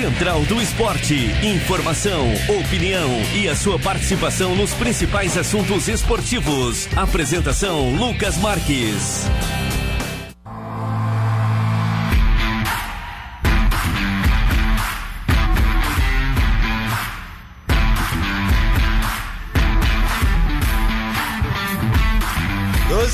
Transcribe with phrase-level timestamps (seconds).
[0.00, 1.14] Central do Esporte.
[1.42, 6.88] Informação, opinião e a sua participação nos principais assuntos esportivos.
[6.96, 9.28] Apresentação Lucas Marques.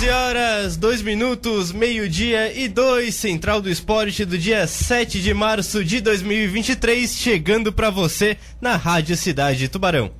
[0.07, 5.84] 12 horas, 2 minutos, meio-dia e 2, Central do Esporte do dia 7 de março
[5.84, 10.12] de 2023, chegando para você na Rádio Cidade Tubarão.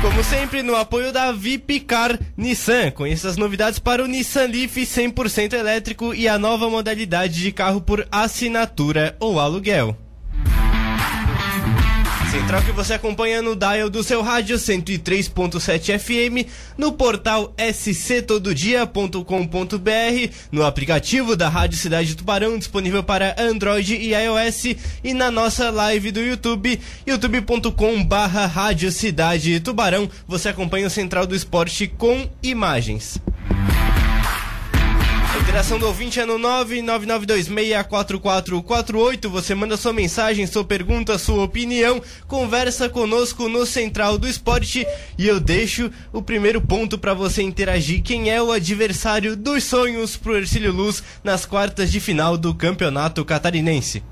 [0.00, 2.92] Como sempre, no apoio da Vipcar Nissan.
[2.92, 7.82] Conheça as novidades para o Nissan Leaf 100% elétrico e a nova modalidade de carro
[7.82, 9.94] por assinatura ou aluguel.
[12.30, 16.46] Central que você acompanha no dial do seu rádio 103.7 FM,
[16.78, 25.12] no portal sctododia.com.br, no aplicativo da Rádio Cidade Tubarão, disponível para Android e iOS, e
[25.12, 30.08] na nossa live do YouTube, youtube.com barra Rádio Cidade Tubarão.
[30.28, 33.20] Você acompanha o Central do Esporte com imagens
[35.40, 39.28] interação do ouvinte é no 999264448.
[39.28, 42.02] Você manda sua mensagem, sua pergunta, sua opinião.
[42.26, 44.86] Conversa conosco no Central do Esporte.
[45.18, 48.02] E eu deixo o primeiro ponto para você interagir.
[48.02, 53.24] Quem é o adversário dos sonhos pro Ercílio Luz nas quartas de final do Campeonato
[53.24, 54.02] Catarinense?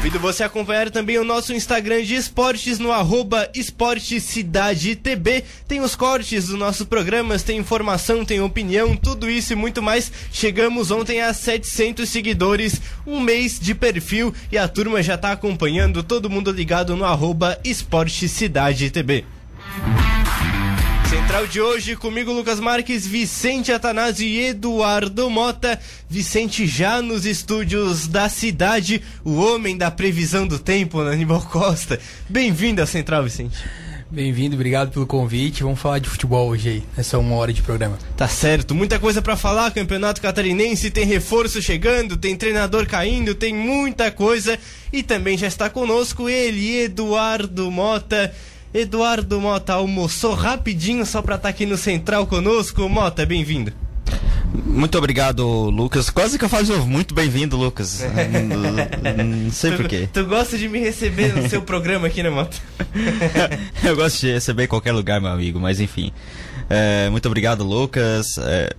[0.00, 5.44] Convido você a acompanhar também o nosso Instagram de esportes no arroba esportecidadetb.
[5.68, 10.10] Tem os cortes dos nossos programas, tem informação, tem opinião, tudo isso e muito mais.
[10.32, 16.02] Chegamos ontem a 700 seguidores, um mês de perfil e a turma já está acompanhando,
[16.02, 19.26] todo mundo ligado no arroba esportecidadetb.
[21.30, 25.78] Central de hoje, comigo Lucas Marques, Vicente Atanásio e Eduardo Mota.
[26.08, 32.00] Vicente já nos estúdios da cidade, o homem da previsão do tempo, Aníbal Costa.
[32.28, 33.56] Bem-vindo à Central, Vicente.
[34.10, 35.62] Bem-vindo, obrigado pelo convite.
[35.62, 37.96] Vamos falar de futebol hoje aí, nessa uma hora de programa.
[38.16, 39.70] Tá certo, muita coisa para falar.
[39.70, 44.58] Campeonato Catarinense tem reforço chegando, tem treinador caindo, tem muita coisa.
[44.92, 48.34] E também já está conosco ele, Eduardo Mota.
[48.72, 52.88] Eduardo Mota almoçou rapidinho só para estar tá aqui no Central conosco.
[52.88, 53.72] Mota, bem-vindo.
[54.52, 56.08] Muito obrigado, Lucas.
[56.08, 58.04] Quase que eu faço muito bem-vindo, Lucas.
[58.48, 60.08] não, não, sei porquê.
[60.12, 62.56] Tu gosta de me receber no seu programa aqui, né, Mota?
[63.82, 66.12] eu gosto de receber em qualquer lugar, meu amigo, mas enfim.
[66.68, 68.38] É, muito obrigado, Lucas.
[68.38, 68.72] É,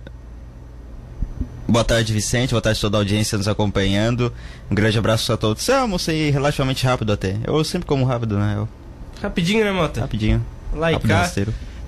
[1.68, 2.50] boa tarde, Vicente.
[2.50, 4.32] Boa tarde a toda a audiência nos acompanhando.
[4.70, 5.68] Um grande abraço a todos.
[5.68, 7.36] Eu almocei relativamente rápido até.
[7.46, 8.54] Eu sempre como rápido, né?
[8.56, 8.81] Eu...
[9.22, 10.00] Rapidinho, né, Mota?
[10.00, 10.44] Rapidinho.
[10.74, 11.30] Lá e cá.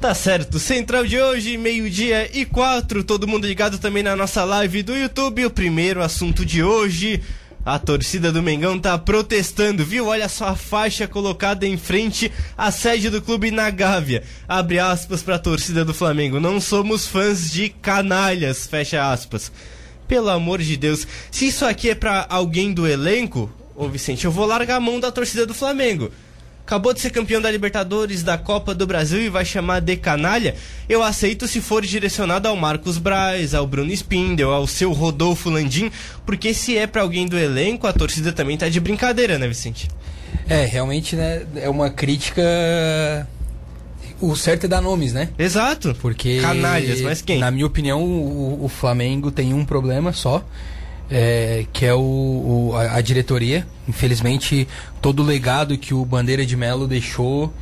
[0.00, 4.83] Tá certo, Central de hoje, meio-dia e quatro, todo mundo ligado também na nossa live
[4.83, 5.47] do YouTube.
[5.47, 7.22] O primeiro assunto de hoje,
[7.65, 10.06] a torcida do Mengão tá protestando, viu?
[10.06, 14.22] Olha só a faixa colocada em frente à sede do clube na Gávea.
[14.47, 16.39] Abre aspas pra torcida do Flamengo.
[16.39, 19.51] Não somos fãs de canalhas, fecha aspas.
[20.06, 24.31] Pelo amor de Deus, se isso aqui é pra alguém do elenco, ô Vicente, eu
[24.31, 26.12] vou largar a mão da torcida do Flamengo
[26.67, 30.55] acabou de ser campeão da Libertadores, da Copa do Brasil e vai chamar de canalha,
[30.89, 35.91] eu aceito se for direcionado ao Marcos Braz, ao Bruno Spindel, ao seu Rodolfo Landim,
[36.25, 39.89] porque se é para alguém do elenco, a torcida também tá de brincadeira, né, Vicente?
[40.49, 42.43] É, realmente, né, é uma crítica
[44.21, 45.29] o certo é dar nomes, né?
[45.39, 45.95] Exato.
[46.01, 46.41] Porque.
[46.41, 47.39] Canalhas, mas quem?
[47.39, 50.43] Na minha opinião, o, o Flamengo tem um problema só
[51.10, 53.66] é, que é o, o a, a, diretoria.
[53.88, 54.66] Infelizmente,
[55.00, 57.53] todo o legado que o Bandeira de Melo deixou,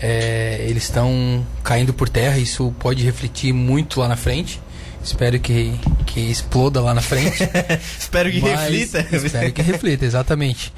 [0.00, 2.38] é, eles estão caindo por terra.
[2.38, 4.60] Isso pode refletir muito lá na frente.
[5.02, 5.72] Espero que,
[6.06, 7.42] que exploda lá na frente.
[7.98, 9.16] espero que Mas, reflita.
[9.16, 10.72] espero que reflita, exatamente.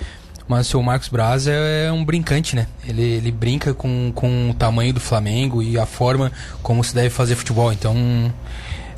[0.47, 2.67] Mas o seu Marcos Braz é, é, um brincante, né?
[2.87, 6.31] Ele, ele brinca com, com o tamanho do Flamengo e a forma
[6.63, 7.73] como se deve fazer futebol.
[7.73, 7.95] Então,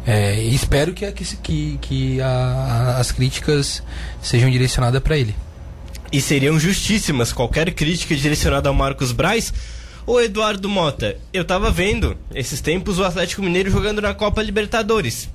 [0.06, 3.82] é, espero que, que, que a, as críticas
[4.22, 5.34] sejam direcionadas para ele.
[6.12, 9.52] E seriam justíssimas qualquer crítica direcionada ao Marcos Braz.
[10.06, 15.28] Ô Eduardo Mota, eu tava vendo esses tempos o Atlético Mineiro jogando na Copa Libertadores.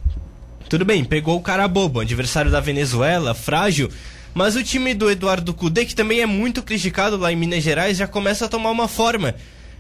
[0.70, 3.90] Tudo bem, pegou o cara bobo, adversário da Venezuela, frágil,
[4.34, 7.98] mas o time do Eduardo Cudê, que também é muito criticado lá em Minas Gerais,
[7.98, 9.36] já começa a tomar uma forma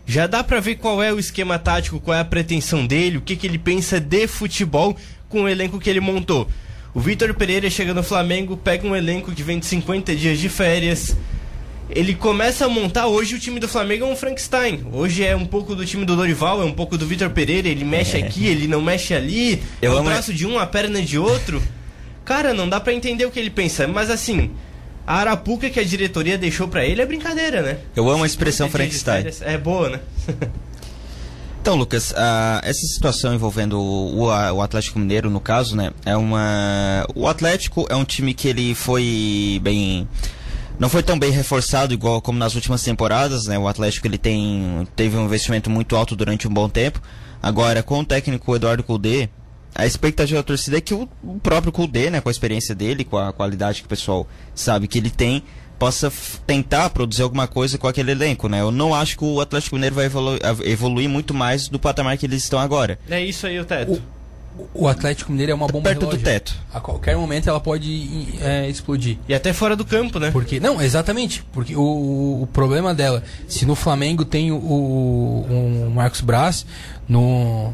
[0.05, 3.21] já dá para ver qual é o esquema tático, qual é a pretensão dele, o
[3.21, 4.95] que, que ele pensa de futebol
[5.29, 6.47] com o elenco que ele montou.
[6.93, 10.49] O Vitor Pereira chega no Flamengo, pega um elenco que vem de 50 dias de
[10.49, 11.15] férias.
[11.89, 14.85] Ele começa a montar hoje o time do Flamengo é um Frankenstein.
[14.91, 17.85] Hoje é um pouco do time do Dorival, é um pouco do Vitor Pereira, ele
[17.85, 18.23] mexe é.
[18.23, 21.61] aqui, ele não mexe ali, Eu é o braço de um, a perna de outro.
[22.25, 24.51] Cara, não dá para entender o que ele pensa, mas assim,
[25.05, 27.79] A Arapuca que a diretoria deixou para ele é brincadeira, né?
[27.95, 29.25] Eu amo a expressão Frankenstein.
[29.41, 29.99] É boa, né?
[31.61, 37.05] Então, Lucas, uh, essa situação envolvendo o, o, Atlético Mineiro, no caso, né, é uma.
[37.13, 40.07] O Atlético é um time que ele foi bem.
[40.79, 43.59] Não foi tão bem reforçado igual como nas últimas temporadas, né?
[43.59, 46.99] O Atlético ele tem teve um investimento muito alto durante um bom tempo.
[47.43, 49.29] Agora, com o técnico Eduardo Cudê,
[49.73, 53.03] a expectativa da torcida é que o, o próprio Cudê, né, com a experiência dele,
[53.03, 55.43] com a qualidade que o pessoal sabe que ele tem,
[55.79, 56.11] possa
[56.45, 58.61] tentar produzir alguma coisa com aquele elenco, né?
[58.61, 62.27] Eu não acho que o Atlético Mineiro vai evolu evoluir muito mais do patamar que
[62.27, 62.99] eles estão agora.
[63.09, 63.99] É isso aí o teto.
[64.75, 66.19] O, o Atlético Mineiro é uma bomba perto relógio.
[66.19, 66.55] do teto.
[66.71, 69.17] A qualquer momento ela pode é, explodir.
[69.27, 70.29] E até fora do campo, né?
[70.29, 71.43] Porque não, exatamente.
[71.51, 76.63] Porque o, o problema dela, se no Flamengo tem o, o, o Marcos Braz,
[77.09, 77.73] no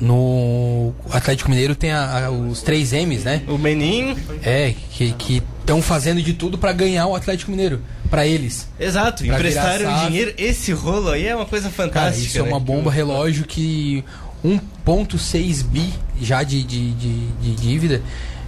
[0.00, 3.42] no Atlético Mineiro tem a, a, os três M's, né?
[3.46, 4.16] O Menin.
[4.42, 7.80] É, que estão fazendo de tudo para ganhar o Atlético Mineiro.
[8.10, 8.68] para eles.
[8.78, 10.34] Exato, emprestaram dinheiro.
[10.36, 12.00] Esse rolo aí é uma coisa fantástica.
[12.00, 12.48] Cara, isso é né?
[12.48, 14.04] é uma bomba relógio que
[14.44, 18.02] 1,6 bi já de, de, de, de dívida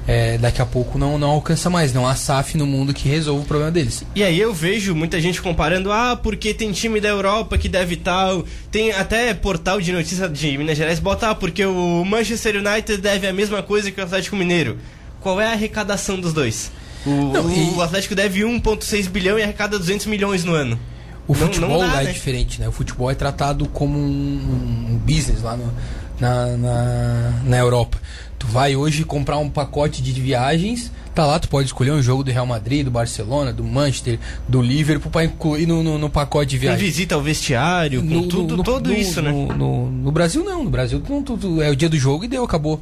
[0.06, 1.92] é, daqui a pouco não, não alcança mais.
[1.92, 4.04] Não há SAF no mundo que resolva o problema deles.
[4.14, 7.96] E aí eu vejo muita gente comparando, ah, porque tem time da Europa que deve
[7.96, 8.44] tal.
[8.70, 13.26] Tem até portal de notícia de Minas Gerais, bota, ah, porque o Manchester United deve
[13.26, 14.78] a mesma coisa que o Atlético Mineiro.
[15.20, 16.70] Qual é a arrecadação dos dois?
[17.06, 17.70] O, não, e...
[17.74, 20.78] o Atlético deve 1,6 bilhão e arrecada 200 milhões no ano.
[21.26, 22.10] O não, futebol não dá, lá é né?
[22.10, 22.68] é diferente, né?
[22.68, 25.72] O futebol é tratado como um, um business lá no,
[26.20, 27.98] na, na, na Europa.
[28.44, 32.22] Tu vai hoje comprar um pacote de viagens, tá lá, tu pode escolher um jogo
[32.22, 36.50] do Real Madrid, do Barcelona, do Manchester, do Liverpool para incluir no, no, no, pacote
[36.50, 36.78] de viagem.
[36.78, 39.32] Tem visita ao vestiário, no, tudo, tudo isso, né?
[39.32, 42.80] No, Brasil não, no Brasil tu, é o dia do jogo e deu, acabou.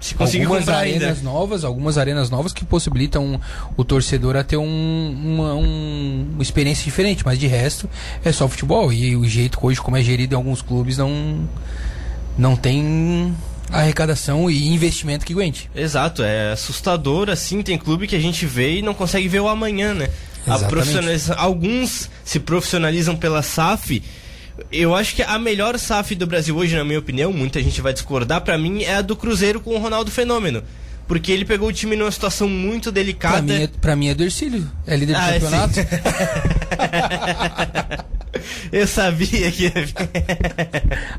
[0.00, 1.22] Se conseguir algumas arenas ainda.
[1.22, 3.40] novas, algumas arenas novas que possibilitam
[3.74, 7.88] o torcedor a ter um, uma, um, uma experiência diferente, mas de resto
[8.22, 11.48] é só futebol e o jeito hoje como é gerido em alguns clubes não
[12.36, 13.34] não tem
[13.70, 15.70] arrecadação e investimento que aguente.
[15.74, 19.48] Exato, é assustador assim, tem clube que a gente vê e não consegue ver o
[19.48, 20.08] amanhã, né?
[21.36, 24.02] Alguns se profissionalizam pela SAF.
[24.70, 27.92] Eu acho que a melhor SAF do Brasil hoje, na minha opinião, muita gente vai
[27.92, 30.62] discordar, para mim é a do Cruzeiro com o Ronaldo Fenômeno.
[31.08, 33.42] Porque ele pegou o time numa situação muito delicada.
[33.42, 34.70] Pra mim é, pra mim é do Ercílio.
[34.86, 35.74] É líder do ah, é campeonato.
[38.72, 39.72] Eu sabia que.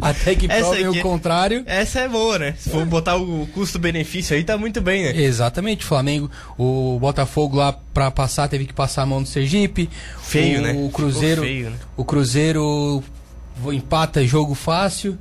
[0.01, 1.63] Até que prove o contrário.
[1.65, 2.55] Essa é boa, né?
[2.57, 5.21] Se for botar o custo-benefício aí, tá muito bem, né?
[5.21, 5.85] Exatamente.
[5.85, 9.89] Flamengo, o Botafogo lá pra passar teve que passar a mão do Sergipe.
[10.21, 10.73] Feio, o, né?
[10.73, 11.41] O Cruzeiro.
[11.41, 11.77] Feio, né?
[11.97, 13.03] O Cruzeiro
[13.71, 15.17] empata jogo fácil.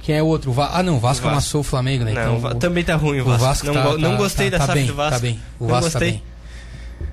[0.00, 0.54] Quem é o outro?
[0.60, 1.28] ah, não, o Vasco, Vasco.
[1.28, 2.12] amassou o Flamengo, né?
[2.12, 3.42] Não, então, também tá ruim o Vasco.
[3.42, 5.12] O Vasco não, tá, não gostei tá, da tá bem, do Vasco.
[5.14, 5.40] Tá bem.
[5.58, 6.12] O não Vasco gostei.
[6.12, 6.22] tá bem.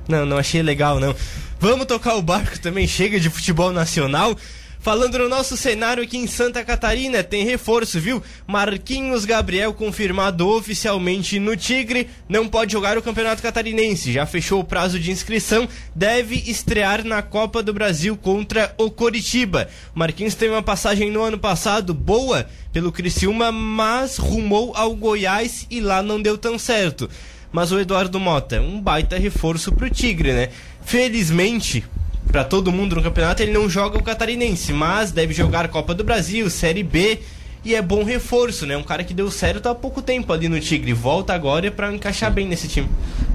[0.07, 1.15] Não, não achei legal, não.
[1.63, 4.35] Vamos tocar o barco também, chega de futebol nacional.
[4.81, 8.21] Falando no nosso cenário aqui em Santa Catarina, tem reforço, viu?
[8.45, 14.65] Marquinhos Gabriel confirmado oficialmente no Tigre, não pode jogar o Campeonato Catarinense, já fechou o
[14.65, 15.65] prazo de inscrição,
[15.95, 19.69] deve estrear na Copa do Brasil contra o Coritiba.
[19.95, 25.79] Marquinhos teve uma passagem no ano passado boa pelo Criciúma, mas rumou ao Goiás e
[25.79, 27.09] lá não deu tão certo.
[27.53, 30.49] Mas o Eduardo Mota, um baita reforço pro Tigre, né?
[30.85, 31.83] Felizmente,
[32.27, 36.03] para todo mundo no campeonato, ele não joga o catarinense, mas deve jogar Copa do
[36.03, 37.19] Brasil, Série B.
[37.65, 38.75] E é bom reforço, né?
[38.75, 40.91] Um cara que deu certo há pouco tempo ali no Tigre.
[40.91, 42.89] Volta agora para encaixar bem nesse time.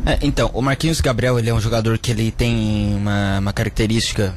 [0.05, 4.35] É, então, o Marquinhos Gabriel, ele é um jogador que ele tem uma, uma característica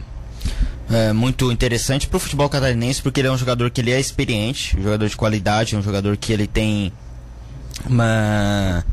[0.89, 4.00] é, muito interessante para o futebol catarinense, porque ele é um jogador que ele é
[4.00, 6.94] experiente, um jogador de qualidade, um jogador que ele tem
[7.86, 8.86] uma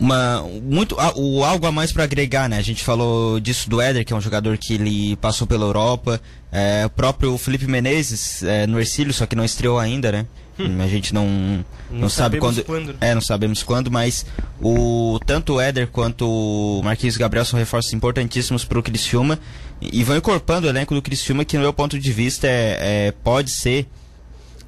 [0.00, 2.56] uma muito o algo a mais para agregar, né?
[2.56, 6.20] A gente falou disso do Éder, que é um jogador que ele passou pela Europa,
[6.50, 10.26] é, o próprio Felipe Menezes é, no Ercílio, só que não estreou ainda, né?
[10.58, 10.80] Hum.
[10.80, 11.26] A gente não
[11.90, 14.24] não, não sabe quando, quando, é, não sabemos quando, mas
[14.60, 19.38] o tanto o Éder quanto o Marquinhos Gabriel são reforços importantíssimos para o Criciúma
[19.80, 23.08] e, e vão incorporando o elenco do Criciúma que no meu ponto de vista é,
[23.08, 23.86] é pode ser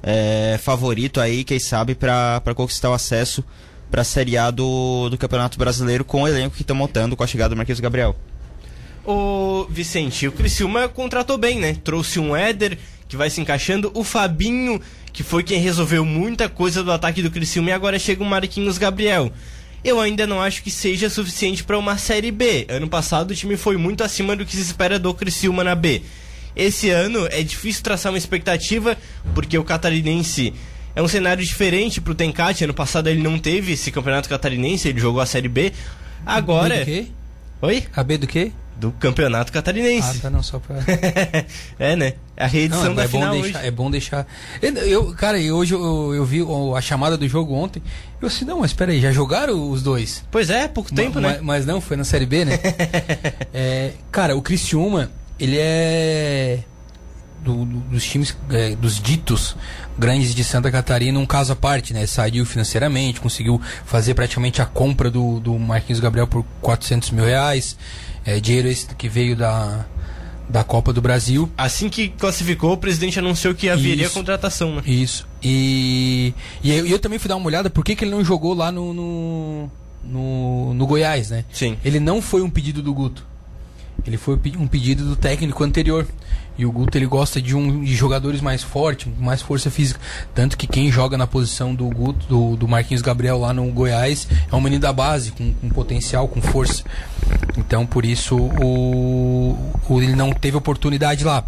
[0.03, 3.43] é, favorito aí, quem sabe para conquistar o acesso
[3.93, 7.23] para a Série A do, do Campeonato Brasileiro com o elenco que estão montando com
[7.23, 8.15] a chegada do Marquinhos Gabriel.
[9.05, 11.77] O Vicente, o Criciúma contratou bem, né?
[11.83, 14.81] Trouxe um Éder que vai se encaixando, o Fabinho,
[15.11, 18.79] que foi quem resolveu muita coisa do ataque do Criciúma e agora chega o Marquinhos
[18.79, 19.31] Gabriel.
[19.83, 22.65] Eu ainda não acho que seja suficiente para uma Série B.
[22.69, 26.01] Ano passado o time foi muito acima do que se espera do Criciúma na B.
[26.55, 28.97] Esse ano é difícil traçar uma expectativa,
[29.35, 30.51] porque o catarinense
[30.95, 32.63] é um cenário diferente pro Tencate.
[32.63, 35.71] Ano passado ele não teve esse campeonato catarinense, ele jogou a Série B.
[36.25, 36.85] Agora.
[37.61, 37.85] Oi?
[37.95, 38.51] A B do quê?
[38.75, 40.19] Do campeonato Ah, catarinense.
[40.19, 40.75] tá, não, só pra.
[41.79, 42.13] é, né?
[42.35, 43.67] A reedição Não, da é, bom final deixar, hoje.
[43.67, 44.27] é bom deixar.
[44.61, 46.39] Eu, cara, e hoje eu, eu vi
[46.75, 47.81] a chamada do jogo ontem.
[48.19, 50.23] Eu disse, não, mas espera aí, já jogaram os dois?
[50.31, 51.35] Pois é, pouco tempo, né?
[51.37, 52.59] ma- Mas não, foi na Série B, né?
[53.53, 56.59] É, cara, o Criciúma, ele é.
[57.43, 59.55] do- do- dos times, é, dos ditos
[59.97, 62.05] grandes de Santa Catarina, um caso à parte, né?
[62.05, 67.77] Saiu financeiramente, conseguiu fazer praticamente a compra do, do Marquinhos Gabriel por 400 mil reais.
[68.25, 69.85] É, dinheiro esse que veio da,
[70.47, 71.51] da Copa do Brasil.
[71.57, 74.13] Assim que classificou, o presidente anunciou que haveria Isso.
[74.13, 74.81] contratação, né?
[74.85, 75.27] Isso.
[75.41, 76.33] E,
[76.63, 78.71] e eu, eu também fui dar uma olhada por que, que ele não jogou lá
[78.71, 79.71] no, no,
[80.03, 81.43] no, no Goiás, né?
[81.51, 81.77] Sim.
[81.83, 83.25] Ele não foi um pedido do Guto.
[84.05, 86.05] Ele foi um pedido do técnico anterior.
[86.55, 89.99] E o Guto ele gosta de um de jogadores mais fortes, mais força física.
[90.35, 94.27] Tanto que quem joga na posição do Guto, do, do Marquinhos Gabriel lá no Goiás,
[94.51, 96.83] é um menino da base, com, com potencial, com força.
[97.57, 99.57] Então por isso o,
[99.89, 101.43] o- ele não teve oportunidade lá.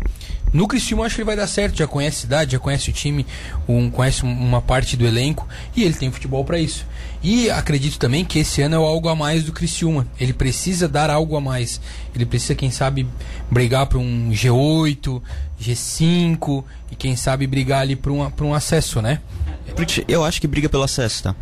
[0.56, 2.94] No eu acho que ele vai dar certo, já conhece a cidade, já conhece o
[2.94, 3.26] time,
[3.68, 5.46] um, conhece um- uma parte do elenco
[5.76, 6.86] e ele tem futebol para isso.
[7.22, 10.08] E acredito também que esse ano é algo a mais do Criciúma.
[10.18, 11.82] Ele precisa dar algo a mais.
[12.16, 13.06] Ele precisa, quem sabe,
[13.52, 15.22] brigar para um G8,
[15.60, 19.20] G5 e quem sabe brigar ali para um, pra um acesso, né?
[20.08, 21.36] Eu acho que briga pelo acesso, tá?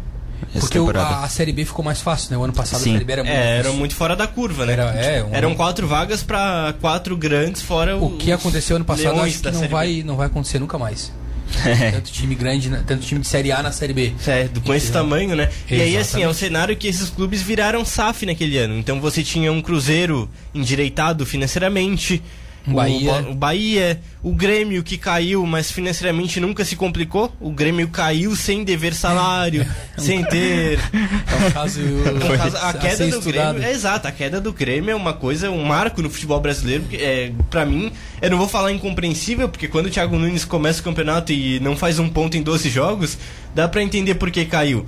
[0.53, 2.38] Porque o- a, a Série B ficou mais fácil, né?
[2.38, 2.89] O ano passado Sim.
[2.91, 4.73] a Série B era muito É, era muito fora da curva, né?
[4.73, 9.19] Era- é, um- Eram quatro vagas pra quatro grandes, fora O que aconteceu ano passado
[9.21, 9.67] acho que não B.
[9.67, 11.12] vai, não vai acontecer nunca mais.
[11.91, 14.13] tanto time grande, na- tanto time de Série A na Série B.
[14.25, 15.50] É, do- com esse tamanho, né?
[15.69, 16.35] E aí, assim, é o Exatamente.
[16.38, 18.75] cenário que esses clubes viraram SAF naquele ano.
[18.77, 22.23] Então você tinha um Cruzeiro endireitado financeiramente.
[22.65, 23.22] Um o Bahia.
[23.22, 27.34] Bo- o Bahia, o Grêmio que caiu, mas financeiramente nunca se complicou.
[27.41, 29.65] O Grêmio caiu sem dever salário,
[29.98, 30.79] sem ter.
[30.79, 33.53] É um caso, No caso, a queda do estudado.
[33.55, 36.86] Grêmio, é exato, a queda do Grêmio é uma coisa, um marco no futebol brasileiro,
[36.93, 37.91] é, para mim,
[38.22, 41.75] eu não vou falar incompreensível, porque quando o Thiago Nunes começa o campeonato e não
[41.75, 43.17] faz um ponto em 12 jogos,
[43.53, 44.86] dá pra entender por que caiu.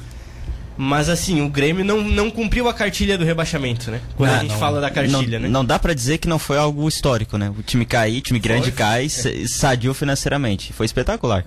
[0.77, 4.01] Mas assim, o Grêmio não, não cumpriu a cartilha do rebaixamento, né?
[4.17, 4.59] Quando a Ah, gente não.
[4.59, 5.49] fala da cartilha, não, né?
[5.49, 7.49] não dá pra dizer que não foi algo histórico, né?
[7.57, 10.73] O time cair, time grande cai, sa- sadio financeiramente.
[10.73, 11.45] Foi espetacular.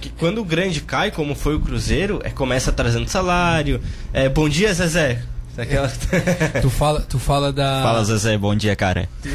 [0.00, 3.80] Que quando o grande cai, como foi o Cruzeiro, é, começa trazendo salário.
[4.12, 5.22] É, bom dia, Zezé.
[5.56, 5.88] Aquela...
[6.62, 7.82] Tu fala, tu fala da.
[7.82, 9.08] Fala, Zezé, bom dia, cara.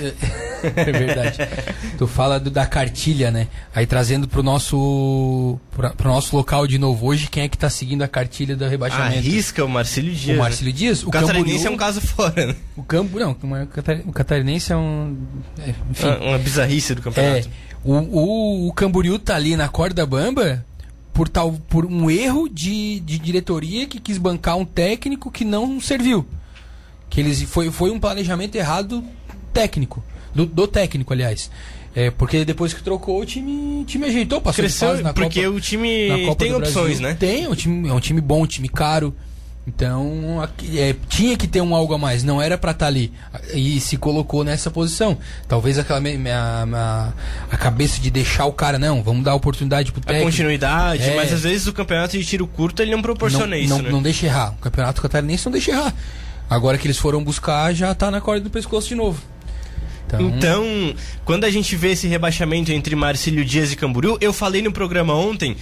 [0.75, 1.37] é verdade.
[1.97, 3.47] tu fala do- da cartilha, né?
[3.75, 7.69] Aí trazendo pro nosso pra, pro nosso local de novo hoje, quem é que tá
[7.69, 9.17] seguindo a cartilha do rebaixamento?
[9.17, 10.35] Arrisca o Marcílio Dias.
[10.37, 12.55] o Marcílio Dias, O o Catarinense Camboriú, é um caso fora, né?
[12.75, 15.17] o Campo, não, o Catar- o Catarinense é um,
[15.59, 17.49] é, enfim, Uma, uma bizarrice do É, campeonato.
[17.83, 20.65] o, o, o Camboriú tá ali na corda bamba
[21.17, 25.81] por, tal, por um erro de, de diretoria que quis bancar um técnico que não
[25.81, 26.23] serviu.
[27.09, 29.03] Que eles, foi, foi um planejamento errado
[29.51, 30.03] técnico.
[30.35, 31.49] Do, do técnico, aliás.
[31.95, 35.43] É, porque depois que trocou, o time, time ajeitou, passou de Cresceu fase na porque
[35.43, 37.01] Copa, o time tem opções, Brasil.
[37.01, 37.15] né?
[37.15, 39.11] Tem, é um time, é um time bom, um time caro.
[39.67, 43.11] Então, aqui- é, tinha que ter um algo a mais, não era pra estar ali.
[43.53, 45.17] E se colocou nessa posição.
[45.45, 47.13] Talvez aquela minha-
[47.51, 50.25] a cabeça de deixar o cara, não, vamos dar oportunidade pro A técnico.
[50.31, 51.15] continuidade, É.
[51.17, 53.89] mas às vezes o campeonato de tiro curto ele não proporciona não, isso, não, né?
[53.91, 54.51] não deixa errar.
[54.53, 55.93] O campeonato catarinense não deixa errar.
[56.49, 59.21] Agora que eles foram buscar, já tá na corda do pescoço de novo.
[60.07, 60.95] Então, Então,
[61.25, 65.13] quando a gente vê esse rebaixamento entre Marcílio Dias e Camboriú, eu falei no programa
[65.13, 65.57] ontem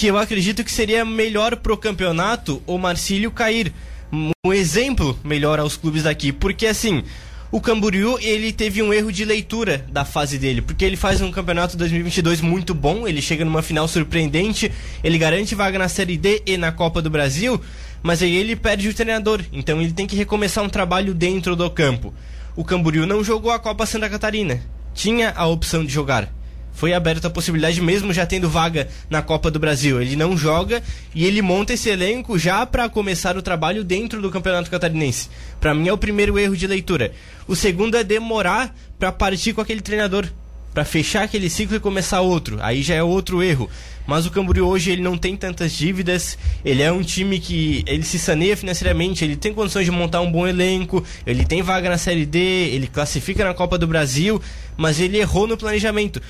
[0.00, 3.70] que eu acredito que seria melhor pro campeonato o Marcílio cair.
[4.10, 7.04] Um exemplo melhor aos clubes daqui, porque assim,
[7.52, 11.30] o Camboriú, ele teve um erro de leitura da fase dele, porque ele faz um
[11.30, 14.72] campeonato 2022 muito bom, ele chega numa final surpreendente,
[15.04, 17.60] ele garante vaga na Série D e na Copa do Brasil,
[18.02, 21.70] mas aí ele perde o treinador, então ele tem que recomeçar um trabalho dentro do
[21.70, 22.14] campo.
[22.56, 24.62] O Camboriú não jogou a Copa Santa Catarina,
[24.94, 26.39] tinha a opção de jogar.
[26.72, 30.00] Foi aberta a possibilidade, mesmo já tendo vaga na Copa do Brasil.
[30.00, 30.82] Ele não joga
[31.14, 35.28] e ele monta esse elenco já para começar o trabalho dentro do Campeonato Catarinense.
[35.60, 37.12] Para mim é o primeiro erro de leitura.
[37.46, 40.26] O segundo é demorar para partir com aquele treinador,
[40.72, 42.58] para fechar aquele ciclo e começar outro.
[42.60, 43.68] Aí já é outro erro.
[44.06, 46.36] Mas o Camboriú hoje ele não tem tantas dívidas.
[46.64, 50.32] Ele é um time que ele se saneia financeiramente, ele tem condições de montar um
[50.32, 54.40] bom elenco, ele tem vaga na Série D, ele classifica na Copa do Brasil,
[54.76, 56.20] mas ele errou no planejamento.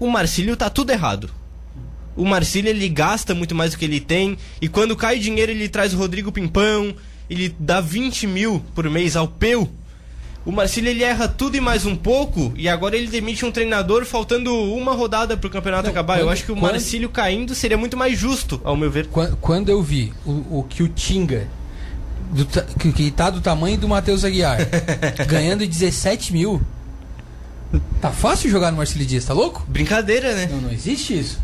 [0.00, 1.30] O Marcílio tá tudo errado.
[2.16, 4.36] O Marcílio ele gasta muito mais do que ele tem.
[4.60, 6.92] E quando cai dinheiro, ele traz o Rodrigo Pimpão.
[7.28, 9.68] Ele dá 20 mil por mês ao Peu.
[10.44, 12.52] O Marcílio ele erra tudo e mais um pouco.
[12.56, 16.18] E agora ele demite um treinador faltando uma rodada pro campeonato Não, acabar.
[16.18, 19.06] Eu quando- acho que o quando- Marcílio caindo seria muito mais justo, ao meu ver.
[19.06, 21.46] Quan- Quando eu vi o, o que o Tinga
[22.32, 24.58] do que, que tá do tamanho do Matheus Aguiar,
[25.28, 26.60] ganhando 17 mil.
[28.00, 29.64] Tá fácil jogar no Marcelo Dias, tá louco?
[29.68, 30.48] Brincadeira, né?
[30.50, 31.38] Não, não existe isso.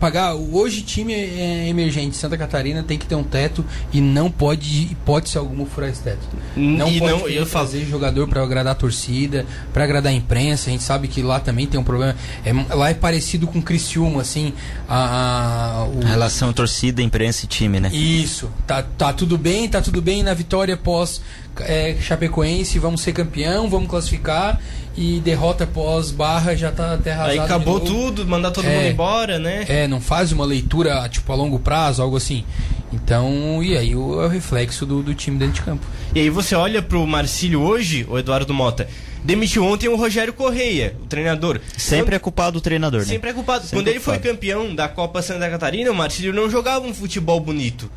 [0.00, 4.82] Pagar, hoje time é, emergente Santa Catarina tem que ter um teto e não pode,
[4.92, 6.18] hipótese alguma, furar esse teto.
[6.56, 10.14] Não E pode não- eu falo- trazer jogador pra agradar a torcida, pra agradar a
[10.14, 10.68] imprensa.
[10.68, 12.14] A gente sabe que lá também tem um problema.
[12.44, 14.52] É, lá é parecido com Criciúma, assim.
[14.88, 17.88] A, a- o- A relação torcida, imprensa e time, né?
[17.94, 21.22] isso, tá, tá tudo bem, tá tudo bem na vitória pós
[21.60, 24.60] é, Chapecoense, vamos ser campeão, vamos classificar
[24.96, 28.76] e derrota pós Barra já tá até arrasado Aí acabou tudo, mandar todo É.
[28.76, 29.64] mundo embora, né?
[29.68, 32.44] É, não faz uma leitura tipo a longo prazo, algo assim.
[32.92, 35.84] Então, e aí o, é o reflexo do, do time dentro de campo.
[36.14, 38.86] E aí você olha pro Marcílio hoje, o Eduardo Mota,
[39.24, 41.60] demitiu ontem o Rogério Correia, o treinador.
[41.76, 43.06] Sempre é culpado do treinador, né?
[43.06, 43.64] Sempre é culpado.
[43.64, 44.34] Sempre Quando ele foi culpado.
[44.34, 47.90] campeão da Copa Santa Catarina, o Marcílio não jogava um futebol bonito.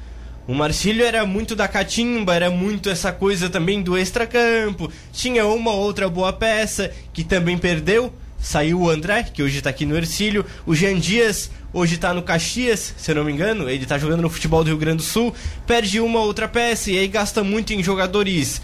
[0.48, 4.90] O Marcílio era muito da catimba, era muito essa coisa também do extracampo.
[5.12, 8.14] Tinha uma ou outra boa peça que também perdeu.
[8.40, 10.46] Saiu o André, que hoje tá aqui no Ercílio.
[10.66, 13.70] O Jean Dias, hoje tá no Caxias, se eu não me engano.
[13.70, 15.36] Ele tá jogando no futebol do Rio Grande do Sul.
[15.66, 18.62] Perde uma ou outra peça e aí gasta muito em jogadores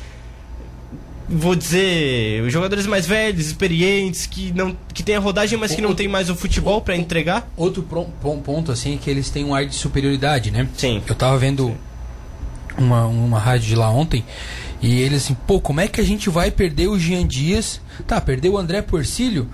[1.34, 5.82] vou dizer, os jogadores mais velhos, experientes, que não que tem a rodagem, mas que
[5.82, 7.52] não tem mais o futebol pra entregar.
[7.58, 10.68] Outro ponto, assim, é que eles têm um ar de superioridade, né?
[10.78, 11.02] Sim.
[11.08, 11.75] Eu tava vendo
[12.78, 14.24] uma, uma rádio de lá ontem
[14.82, 17.80] e eles assim, pô, como é que a gente vai perder o Jean Dias?
[18.06, 19.48] Tá, perdeu o André Porcílio?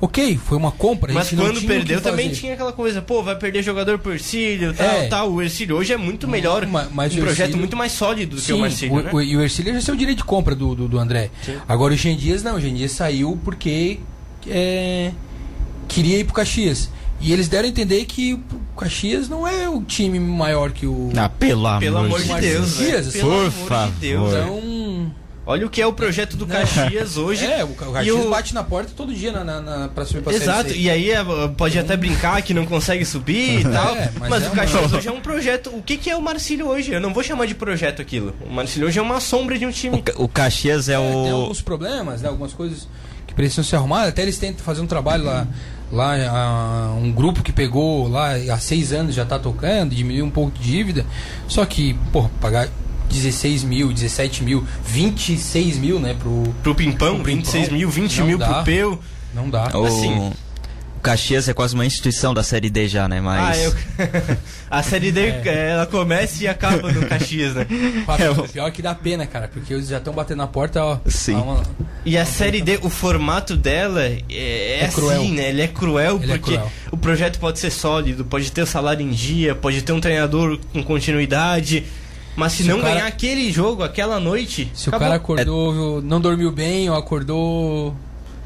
[0.00, 1.12] Ok, foi uma compra.
[1.12, 4.86] Mas quando que perdeu também tinha aquela coisa, pô, vai perder jogador por Ercílio, tal,
[4.86, 5.06] É.
[5.08, 5.32] tal.
[5.32, 8.36] O Ercílio hoje é muito melhor, Ma- mas um o projeto Ercílio- muito mais sólido
[8.36, 9.10] do que Sim, o Marcílio, né?
[9.12, 11.30] o, e o Ercílio já o direito de compra do, do, do André.
[11.44, 11.56] Sim.
[11.68, 13.98] Agora o Jean Dias não, o Jean Dias saiu porque
[14.48, 15.12] é,
[15.88, 16.90] queria ir pro Caxias.
[17.20, 18.40] E eles deram a entender que o
[18.76, 21.10] Caxias não é o time maior que o.
[21.16, 23.12] Ah, pelo amor, Pelo amor de Deus, assim.
[23.12, 23.92] Pelo Por amor de favor.
[24.00, 24.44] Deus, velho.
[24.44, 25.23] Então.
[25.46, 26.56] Olha o que é o projeto do Não.
[26.56, 27.44] Caxias hoje.
[27.44, 29.88] É, o Ca- o E Caxias o- bate na porta todo dia na, na, na,
[29.88, 30.80] pra subir pra Exato, Série C.
[30.80, 31.22] e aí é,
[31.56, 34.56] pode até brincar que não consegue subir e tal, É, mas, mas é o uma-
[34.62, 35.70] Caxias hoje é um projeto.
[35.70, 36.92] O que, que é o Marcílio hoje?
[36.92, 38.34] Eu não vou chamar de projeto aquilo.
[38.40, 40.00] O Marcílio hoje é uma sombra de um O, time.
[40.02, 41.36] Ca- o Caxias é É, tem o.
[41.36, 42.28] alguns problemas, né?
[42.30, 42.88] Algumas coisas
[43.26, 44.08] que precisam ser arrumadas.
[44.08, 45.46] Até eles tentam fazer um trabalho lá.
[45.92, 50.50] Lá, um grupo que pegou lá há seis anos já tá tocando, diminuiu um pouco
[50.58, 51.04] de dívida.
[51.46, 52.68] Só que, pô, pagar
[53.14, 56.14] 16 mil, 17 mil, 26 mil, né?
[56.18, 58.46] Pro, Pro Pimpão, Pro Pimpão, 26 mil, 20 não mil dá.
[58.54, 58.98] pro Peu.
[59.34, 59.70] não dá.
[59.76, 60.12] O, assim.
[60.18, 60.32] o
[61.02, 63.18] Caxias é quase uma instituição da Série D já, né?
[63.18, 63.62] Ah, Mas.
[63.62, 63.74] eu...
[64.70, 65.68] a série D, É.
[65.72, 67.66] ela começa e acaba no Caxias, né?
[68.06, 70.98] Fábio, Pior que dá pena, cara, porque eles já estão batendo na porta, ó.
[71.06, 71.34] Sim.
[71.34, 71.62] uma-
[72.06, 75.24] E a série D, o formato dela é, é, É assim, cruel.
[75.24, 75.48] né?
[75.50, 76.72] Ele é cruel Ele é porque cruel.
[76.90, 80.58] o projeto pode ser sólido, pode ter o salário em dia, pode ter um treinador
[80.72, 81.84] com continuidade.
[82.36, 84.98] Mas se, Se não cara- ganhar aquele jogo, aquela noite, Se acabou.
[85.06, 87.94] o cara acordou, não dormiu bem, ou acordou.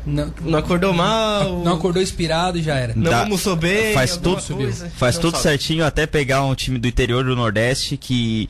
[0.07, 2.93] Não, não acordou mal, não acordou inspirado, já era.
[2.97, 6.89] não Dá- almoçou bem, faz tudo- coisa, Faz tudo certinho até pegar um time do
[6.89, 8.49] interior do Nordeste que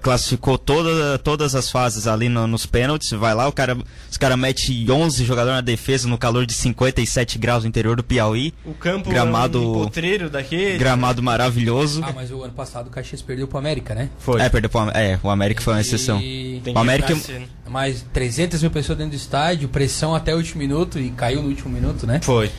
[0.00, 3.10] classificou toda, todas as fases ali no- nos pênaltis.
[3.10, 3.76] Vai lá, o cara,
[4.10, 8.02] os caras metem 11 jogadores na defesa no calor de 57 graus no interior do
[8.04, 8.52] Piauí.
[8.64, 10.78] O campo Gramado- é um potreiro daquele.
[10.78, 12.02] Gramado maravilhoso.
[12.04, 14.10] Ah, mas o ano passado o Caxias perdeu pro América, né?
[14.18, 14.40] Foi.
[14.40, 16.20] É, perdeu pro, é, o América foi uma exceção.
[16.20, 16.60] E...
[16.64, 17.14] Tem o América-.
[17.68, 21.48] Mais 300 mil pessoas dentro do estádio, pressão até o último minuto e caiu no
[21.48, 22.20] último minuto, né?
[22.22, 22.50] Foi.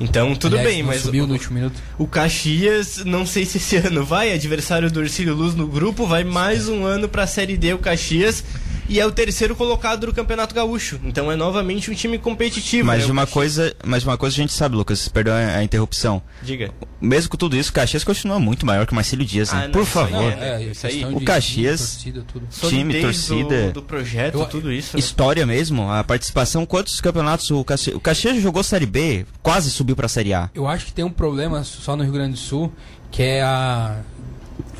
[0.00, 1.74] Então, tudo Aliás, bem, mas subiu o, no último minuto.
[1.98, 6.24] o Caxias, não sei se esse ano vai, adversário do Ercílio Luz no grupo, vai
[6.24, 8.42] mais um ano pra Série D o Caxias.
[8.90, 10.98] E é o terceiro colocado do Campeonato Gaúcho.
[11.04, 12.88] Então é novamente um time competitivo.
[12.88, 13.34] Mas né, de uma Caxias.
[13.34, 16.20] coisa, mas de uma coisa a gente sabe, Lucas, perdão a, a interrupção.
[16.42, 16.72] Diga.
[17.00, 19.60] Mesmo com tudo isso, o Caxias continua muito maior que o Marcílio Dias, né?
[19.60, 20.32] Ah, não, Por isso aí favor.
[20.32, 20.64] é, né?
[20.64, 22.68] Isso aí, questão o de Caxias- time, torcida, tudo.
[22.68, 23.66] Time, torcida.
[23.68, 24.96] Do, do projeto, Eu- tudo isso.
[24.96, 25.00] né?
[25.00, 29.94] História mesmo, a participação, quantos campeonatos o Caxias, o Caxias jogou Série B, quase subiu
[29.94, 30.50] pra Série A.
[30.52, 32.72] Eu acho que tem um problema só no Rio Grande do Sul,
[33.10, 34.00] que é a.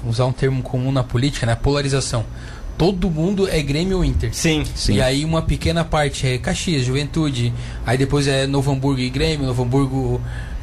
[0.03, 1.53] Vamos usar um termo comum na política, né?
[1.53, 2.25] A polarização.
[2.81, 4.31] Todo mundo é Grêmio ou Inter.
[4.33, 4.65] Sim.
[4.75, 4.95] Sim.
[4.95, 7.53] E aí uma pequena parte é Caxias, Juventude,
[7.85, 10.19] aí depois é Novo Hamburgo e Grêmio, Novo Hamburgo.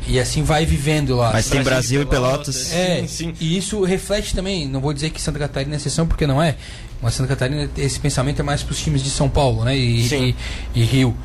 [0.07, 1.31] E assim vai vivendo lá.
[1.31, 2.73] Mas tem Brasil e Pelotas.
[2.73, 3.33] É, Sim, sim.
[3.39, 6.55] e isso reflete também, não vou dizer que Santa Catarina é exceção, porque não é,
[7.03, 10.09] mas Santa Catarina, esse pensamento é mais para os times de São Paulo, né, e,
[10.09, 10.33] Sim.
[10.73, 11.15] e, e Rio.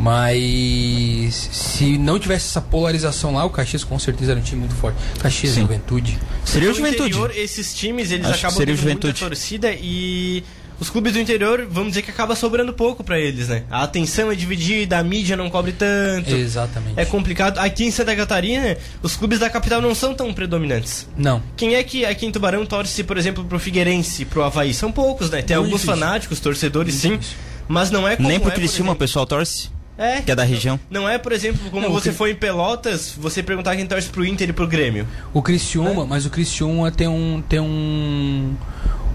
[0.00, 4.74] Mas se não tivesse essa polarização lá, o Caxias com certeza era um time muito
[4.74, 4.96] forte.
[5.20, 5.60] Caxias, Sim.
[5.62, 6.18] Juventude.
[6.44, 7.10] Seria o Juventude.
[7.10, 9.20] interior, esses times, eles Acho acabam seria o tendo muita Juventude.
[9.28, 10.42] torcida e
[10.80, 13.64] os clubes do interior, vamos dizer que acaba sobrando pouco para eles, né?
[13.70, 16.30] A atenção é dividida, a mídia não cobre tanto.
[16.34, 16.98] Exatamente.
[16.98, 17.58] É complicado.
[17.58, 21.06] Aqui em Santa Catarina, os clubes da capital não são tão predominantes.
[21.16, 21.42] Não.
[21.56, 24.72] Quem é que aqui em Tubarão torce, por exemplo, pro Figueirense, pro Havaí?
[24.72, 25.42] São poucos, né?
[25.42, 26.00] Tem Muito alguns difícil.
[26.00, 27.18] fanáticos, torcedores, Muito sim.
[27.18, 27.36] difícil.
[27.68, 29.68] Mas não é como Nem pro é, por Criciúma o pessoal torce,
[30.00, 30.22] É.
[30.22, 30.80] que é da região.
[30.90, 34.08] Não é, por exemplo, como Não, você Cri- foi em Pelotas, você perguntar quem torce
[34.08, 35.06] pro Inter e pro Grêmio.
[35.34, 38.54] O Criciúma, mas o Criciúma tem um tem um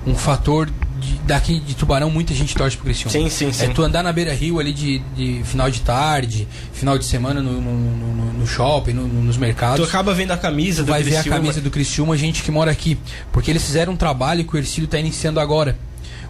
[0.08, 0.70] um fator
[1.00, 3.12] de, daqui de Tubarão, muita gente torce pro Criciúma.
[3.12, 3.66] Sim, sim, sim.
[3.66, 7.42] É tu andar na Beira Rio ali de, de final de tarde, final de semana
[7.42, 9.88] no, no, no- no shopping, no- no- nos Tu mercados.
[9.90, 11.38] acaba vendo a camisa Tu do vai ver a Criciúma.
[11.38, 13.00] camisa do Criciúma, gente que mora aqui.
[13.32, 15.76] Porque eles fizeram um trabalho que o Ercílio está iniciando agora.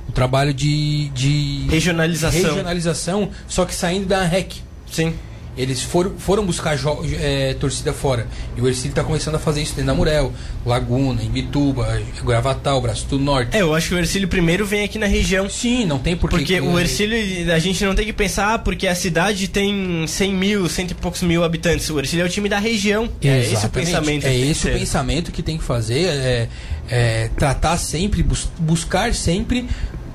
[0.07, 2.41] O trabalho de, de Regionalização.
[2.41, 4.55] regionalização, só que saindo da REC.
[4.91, 5.13] Sim.
[5.57, 6.77] Eles foram, foram buscar
[7.19, 8.27] é, torcida fora.
[8.57, 10.33] E o Ercílio está começando a fazer isso dentro da Murel,
[10.65, 13.55] Laguna, Imbituba, Gravatal, Braço do Norte.
[13.55, 15.49] É, eu acho que o Ercílio primeiro vem aqui na região.
[15.49, 16.37] Sim, não tem porquê.
[16.37, 20.33] Porque que- o Ercílio, a gente não tem que pensar, porque a cidade tem 100
[20.33, 21.89] mil, cento e poucos mil habitantes.
[21.89, 23.09] O Ercílio é o time da região.
[23.23, 24.25] É esse o pensamento.
[24.25, 26.03] É esse o pensamento que tem que fazer.
[26.05, 26.49] É,
[26.89, 29.65] é tratar sempre, bus- buscar sempre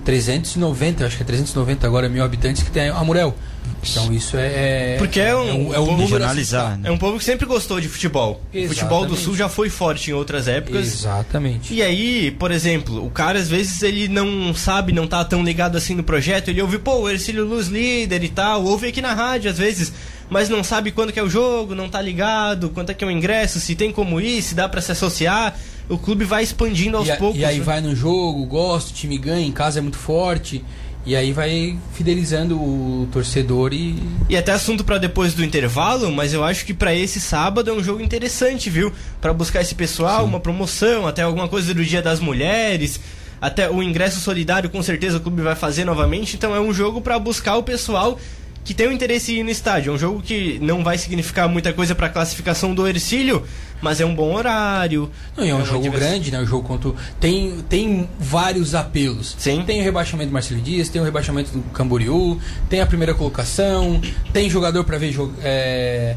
[0.04, 3.34] 390, eu acho que é 390 agora mil habitantes que tem a Murel.
[3.82, 4.96] Então isso é.
[4.98, 6.78] Porque é um- é um, um número regionalizar, assustador.
[6.82, 6.88] né?
[6.88, 8.40] É um povo que sempre gostou de futebol.
[8.54, 9.20] O futebol do Exatamente.
[9.24, 10.86] Sul já foi forte em outras épocas.
[10.86, 11.72] Exatamente.
[11.72, 15.76] E aí, por exemplo, o cara às vezes ele não sabe, não tá tão ligado
[15.76, 19.14] assim no projeto, ele ouve, pô, o Ercílio Luz líder e tal, ouve aqui na
[19.14, 19.92] rádio às vezes,
[20.28, 23.06] mas não sabe quando que é o jogo, não tá ligado, quanto é que é
[23.06, 25.56] o ingresso, se tem como ir, se dá pra se associar.
[25.88, 27.40] O clube vai expandindo aos E, a- poucos.
[27.40, 27.64] e aí né?
[27.64, 30.64] vai no jogo, gosta, o time ganha, em casa é muito forte.
[31.04, 33.96] E aí vai fidelizando o torcedor e.
[34.28, 37.72] E até assunto pra depois do intervalo, mas eu acho que pra esse sábado é
[37.72, 38.92] um jogo interessante, viu?
[39.20, 43.00] Pra buscar esse pessoal, uma promoção, até alguma coisa do Dia das Mulheres,
[43.40, 47.00] até o ingresso solidário com certeza o clube vai fazer novamente, então é um jogo
[47.00, 48.18] pra buscar o pessoal
[48.64, 49.90] que tem o interesse em ir no estádio.
[49.92, 53.42] É um jogo que não vai significar muita coisa pra classificação do Ercílio,
[53.82, 55.10] mas é um bom horário.
[55.36, 56.40] Não, é um uma jogo grande, né?
[56.40, 56.92] O jogo contra.
[57.18, 59.34] Tem, tem vários apelos.
[59.38, 59.62] Sim.
[59.66, 64.00] Tem o rebaixamento do Marcelo Dias, tem o rebaixamento do Camboriú, tem a primeira colocação,
[64.32, 65.10] tem jogador pra ver.
[65.10, 66.16] jo- É,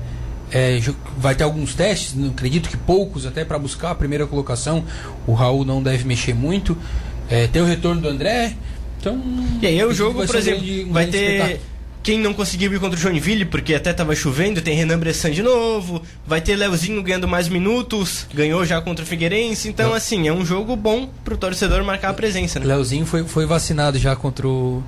[0.52, 0.80] é,
[1.18, 4.84] vai ter alguns testes, não acredito que poucos, até pra buscar a primeira colocação.
[5.26, 6.78] O Raul não deve mexer muito.
[7.30, 8.54] É, tem o retorno do André.
[9.00, 9.20] Então.
[9.62, 11.18] E aí é o jogo, por um exemplo, grande- um vai ter.
[11.18, 11.73] espetáculo.
[12.04, 15.42] Quem não conseguiu ir contra o Joinville, porque até tava chovendo, tem Renan Bressan de
[15.42, 16.04] novo.
[16.28, 18.28] Vai ter Leozinho ganhando mais minutos.
[18.34, 19.70] Ganhou já contra o Figueirense.
[19.70, 22.66] Então, assim, é um jogo bom pro torcedor marcar a presença, né?
[22.66, 24.84] Leozinho foi, foi vacinado já contra o,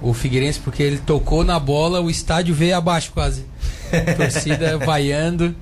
[0.00, 3.44] o Figueirense, porque ele tocou na bola, o estádio veio abaixo quase.
[4.16, 5.54] Torcida vaiando.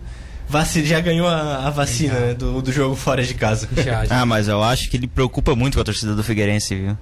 [0.85, 3.69] Já ganhou a, a vacina né, do, do jogo fora de casa.
[3.77, 4.21] Já, já.
[4.21, 6.97] Ah, mas eu acho que ele preocupa muito com a torcida do Figueirense, viu?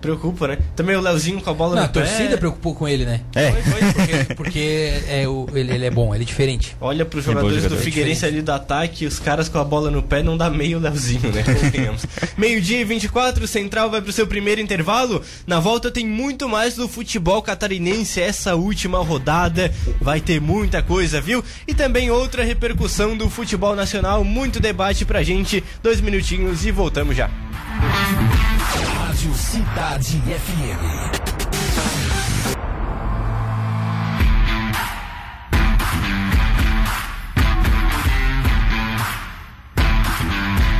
[0.00, 0.58] Preocupa, né?
[0.76, 2.36] Também o Leozinho com a bola Não, no a torcida pé.
[2.36, 3.20] preocupou com ele, né?
[3.34, 3.50] É.
[3.52, 3.92] Foi, foi.
[3.92, 6.76] Porque, porque é, o, ele, ele é bom, ele é diferente.
[6.80, 9.64] Olha pros É bom jogadores do jogador, Figueirense ali do ataque, os caras com a
[9.64, 11.42] bola no pé não dá meio Leozinho, né?
[12.36, 15.22] Meio-dia e 24, Central vai pro seu primeiro intervalo.
[15.46, 19.72] Na volta tem muito mais do futebol catarinense essa última rodada.
[20.00, 21.44] Vai ter muita coisa, viu?
[21.66, 25.62] E também outra repercussão do futebol nacional, muito debate pra gente.
[25.82, 27.30] Dois minutinhos e voltamos já.
[29.18, 30.84] Rádio Cidade FM.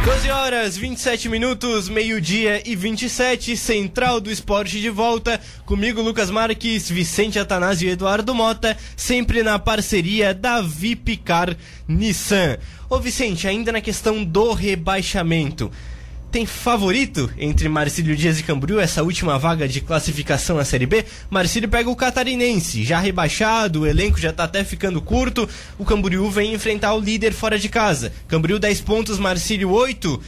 [0.04, 5.40] 12 horas, 27 minutos, meio-dia e 27, Central do Esporte de volta.
[5.66, 11.56] Comigo, Lucas Marques, Vicente Atanásio e Eduardo Mota, sempre na parceria da Vipicar
[11.88, 12.56] Nissan.
[12.88, 15.72] Ô Vicente, ainda na questão do rebaixamento.
[16.30, 21.06] Tem favorito entre Marcílio Dias e Camboriú, essa última vaga de classificação à Série B?
[21.30, 25.48] Marcílio pega o Catarinense, já rebaixado, o elenco já tá até ficando curto.
[25.78, 28.12] O Camboriú vem enfrentar o líder fora de casa.
[28.28, 30.20] Camboriú 10 pontos, Marcílio 8.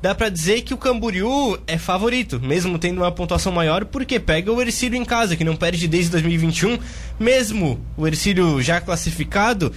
[0.00, 4.50] Dá pra dizer que o Camboriú é favorito, mesmo tendo uma pontuação maior, porque pega
[4.50, 6.78] o Ercílio em casa, que não perde desde 2021.
[7.20, 9.72] Mesmo o Ercílio já classificado,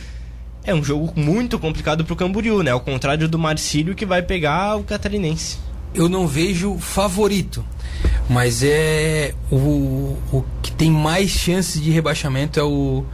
[0.68, 2.72] é um jogo muito complicado pro Camboriú, né?
[2.72, 5.58] Ao contrário do Marcílio, que vai pegar o Catarinense.
[5.96, 7.66] Eu não vejo favorito,
[8.30, 13.06] mas é o, o que tem mais chances de rebaixamento é o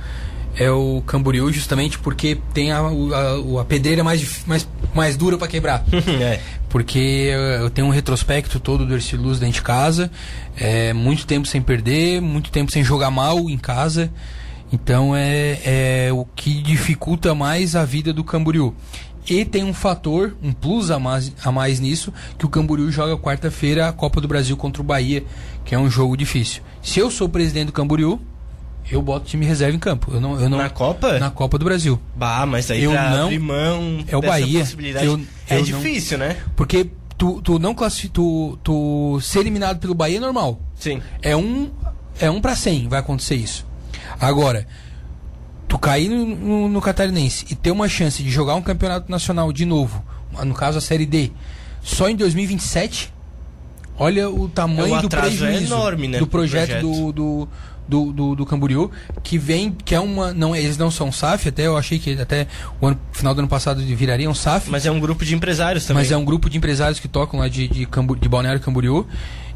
[0.55, 5.47] é o Camboriú, justamente porque tem a, a, a pedreira mais, mais, mais dura para
[5.47, 5.83] quebrar.
[6.21, 6.39] é.
[6.69, 10.11] Porque eu tenho um retrospecto todo do Ercílio Luz dentro de casa,
[10.55, 14.11] é, muito tempo sem perder, muito tempo sem jogar mal em casa.
[14.73, 15.59] Então é,
[16.07, 18.73] é o que dificulta mais a vida do Camboriú.
[19.29, 23.15] E tem um fator, um plus a mais, a mais nisso, que o Camboriú joga
[23.15, 25.23] quarta-feira a Copa do Brasil contra o Bahia,
[25.63, 26.63] que é um jogo difícil.
[26.81, 28.19] Se eu sou o presidente do Camboriú,
[28.91, 30.11] eu boto time reserva em campo.
[30.11, 31.19] Eu não, eu não, Na Copa?
[31.19, 31.99] Na Copa do Brasil.
[32.15, 34.63] Bah, mas aí Eu não- mão É o Bahia.
[35.03, 36.35] Eu- é eu não- difícil, né?
[36.55, 38.15] Porque tu, tu não classifica.
[38.15, 40.59] Tu, tu ser eliminado pelo Bahia é normal.
[40.75, 40.99] Sim.
[41.21, 41.69] É um,
[42.19, 43.65] é um pra 100 vai acontecer isso.
[44.19, 44.67] Agora,
[45.67, 49.51] tu cair no, no, no Catarinense e ter uma chance de jogar um campeonato nacional
[49.51, 50.03] de novo,
[50.45, 51.31] no caso a Série D,
[51.81, 53.13] só em 2027,
[53.97, 57.11] olha o tamanho O do é prejuízo enorme, né, do projeto, projeto.
[57.11, 57.49] do, do,
[57.87, 58.89] do, do, do Camboriú,
[59.21, 60.33] que vem, que é uma.
[60.33, 62.47] Não, eles não são SAF, até eu achei que até
[62.79, 64.69] o ano, final do ano passado virariam SAF.
[64.69, 66.01] Mas é um grupo de empresários também.
[66.03, 69.05] Mas é um grupo de empresários que tocam lá de, de, Cambu- de Balneário Camboriú.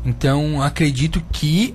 [0.05, 1.73] Então, acredito que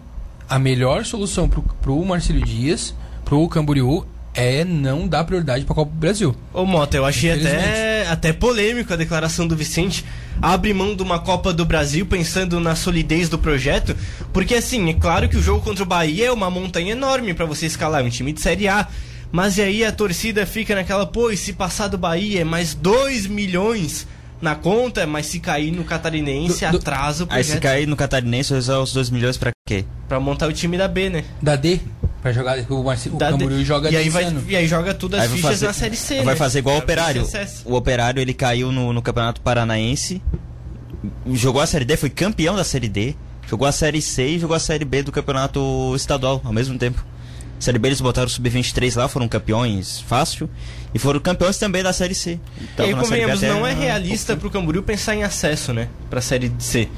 [0.53, 5.91] a melhor solução pro, pro Marcelo Dias, pro Camboriú, é não dar prioridade pra Copa
[5.91, 6.37] do Brasil.
[6.53, 10.05] Ô Mota, eu achei até, até polêmico a declaração do Vicente.
[10.43, 13.97] Abre mão de uma Copa do Brasil pensando na solidez do projeto.
[14.31, 17.47] Porque assim, é claro que o jogo contra o Bahia é uma montanha enorme pra
[17.47, 18.87] você escalar, um time de Série A.
[19.31, 22.75] Mas e aí a torcida fica naquela, pô, e se passar do Bahia é mais
[22.75, 24.07] 2 milhões
[24.43, 27.87] na conta, mas se cair no catarinense Do- do- atrasa o Aí se projeto cair
[27.87, 29.85] no Catarinense, usar os 2 milhões pra quê?
[30.09, 31.25] pra montar o time da B, né?
[31.41, 31.81] Da D,
[32.21, 32.59] pra jogar.
[32.71, 33.39] O, Marcelo, o Da D.
[33.39, 36.17] Camboriú joga e aí, vai, e aí joga tudo as fichas fazer- na Série C,
[36.17, 36.37] Vai né?
[36.37, 37.27] fazer igual o Pra Operário.
[37.65, 40.21] O Operário ele caiu no, no Campeonato Paranaense,
[41.33, 43.15] jogou a Série D, foi campeão da Série D,
[43.49, 47.05] jogou a Série C e jogou a Série B do Campeonato Estadual ao mesmo tempo.
[47.63, 50.51] Série B eles botaram o Sub-23 lá, foram campeões fácil.
[50.93, 52.41] E foram campeões também da Série C.
[52.61, 54.51] E Série B convenhamos, não é um realista pouco.
[54.51, 55.89] pro Camboriú pensar em acesso, né?
[56.11, 56.89] Pra Série C.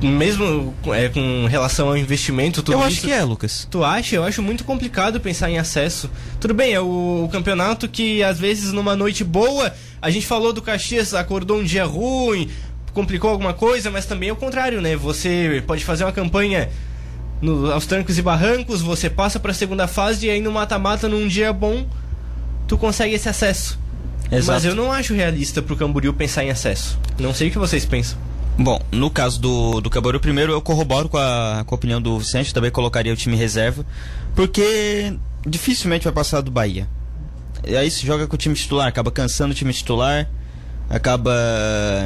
[0.00, 3.06] Mesmo é, com relação ao investimento, tudo Eu acho isso.
[3.06, 3.66] que é, Lucas.
[3.68, 4.14] Tu acha?
[4.14, 6.08] Eu acho muito complicado pensar em acesso.
[6.38, 10.52] Tudo bem, é o, o campeonato que às vezes numa noite boa, a gente falou
[10.52, 12.48] do Caxias, acordou um dia ruim,
[12.92, 14.94] complicou alguma coisa, mas também é o contrário, né?
[14.94, 16.68] Você pode fazer uma campanha
[17.42, 21.26] no- aos trancos e barrancos, você passa pra segunda fase e aí no mata-mata, num
[21.28, 21.84] dia bom,
[22.66, 23.78] tu consegue esse acesso.
[24.30, 24.66] Mas Exato.
[24.68, 26.98] eu não acho realista pro Camboriú pensar em acesso.
[27.18, 28.16] Não sei o que vocês pensam.
[28.58, 32.18] Bom, no caso do, do Camboriú, primeiro eu corroboro com a, com a opinião do
[32.18, 33.84] Vicente, também colocaria o time reserva,
[34.34, 35.12] porque
[35.46, 36.86] dificilmente vai passar do Bahia.
[37.66, 40.28] E aí se joga com o time titular, acaba cansando o time titular,
[40.88, 41.32] acaba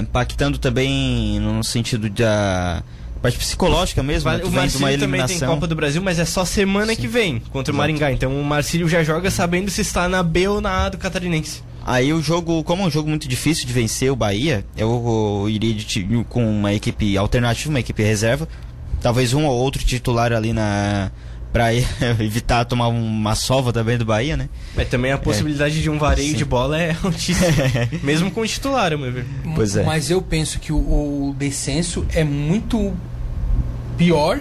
[0.01, 2.83] impactando também no sentido da
[3.27, 4.41] parte psicológica mesmo, né?
[4.45, 5.41] o Marcílio também tem.
[5.41, 7.77] Copa do Brasil, mas é só semana que vem contra o.
[7.77, 8.13] Maringá.
[8.13, 11.63] Então o Marcílio já joga sabendo se está na B ou na A do Catarinense.
[11.85, 15.49] Aí o jogo, como é um jogo muito difícil de vencer o Bahia, eu, eu
[15.49, 18.49] iria de com uma equipe alternativa, uma equipe reserva.
[19.01, 21.11] Talvez um ou outro titular ali na.
[21.53, 21.73] pra
[22.19, 24.49] evitar tomar uma sova também do Bahia, né?
[24.75, 26.37] Mas também a possibilidade de um vareio Sim.
[26.37, 27.47] de bola é altíssima.
[28.03, 29.27] Mesmo com o titular, meu ver.
[29.55, 29.85] Pois é.
[29.85, 32.97] Mas eu penso que o, o descenso é muito
[33.97, 34.41] pior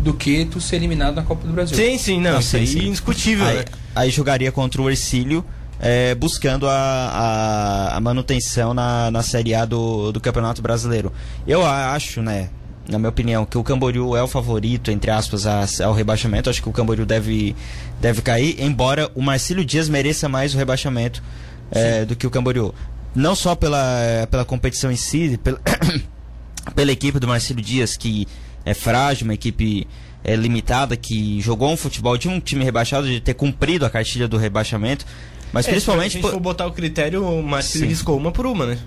[0.00, 1.76] do que tu ser eliminado na Copa do Brasil.
[1.76, 2.40] Sim, sim, não.
[2.40, 3.64] Isso sim, aí é indiscutível, Aí, né?
[3.94, 5.44] aí jogaria contra o Ercílio,
[5.80, 11.12] é, buscando a, a, a manutenção na, na Série A do, do Campeonato Brasileiro.
[11.46, 12.50] Eu acho, né,
[12.88, 16.50] na minha opinião, que o Camboriú é o favorito, entre aspas, a- ao rebaixamento.
[16.50, 17.54] Acho que o Camboriú deve,
[18.00, 21.22] deve cair, embora o Marcílio Dias mereça mais o rebaixamento
[21.70, 22.74] é, do que o Camboriú.
[23.14, 25.60] Não só pela, pela competição em si, pela,
[26.74, 28.26] pela equipe do Marcílio Dias, que
[28.64, 29.86] é frágil, uma equipe
[30.24, 34.28] é, limitada, que jogou um futebol de um time rebaixado, de ter cumprido a cartilha
[34.28, 35.04] do rebaixamento.
[35.52, 36.12] Mas É, principalmente.
[36.12, 38.78] Se a gente por- for botar o critério, o Marcílio riscou uma por uma, né?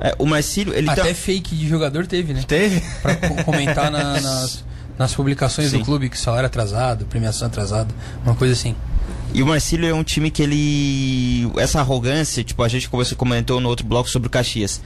[0.00, 2.42] é, o Marcílio, ele Até tá- fake de jogador teve, né?
[2.46, 2.82] Teve?
[3.00, 4.64] Pra co- comentar na- nas,
[4.98, 5.78] nas publicações Sim.
[5.78, 8.74] do clube que salário atrasado, premiação atrasada, uma coisa assim.
[9.34, 11.50] E o Marcílio é um time que ele.
[11.56, 14.82] Essa arrogância, tipo, a gente conversou, comentou no outro bloco sobre o Caxias.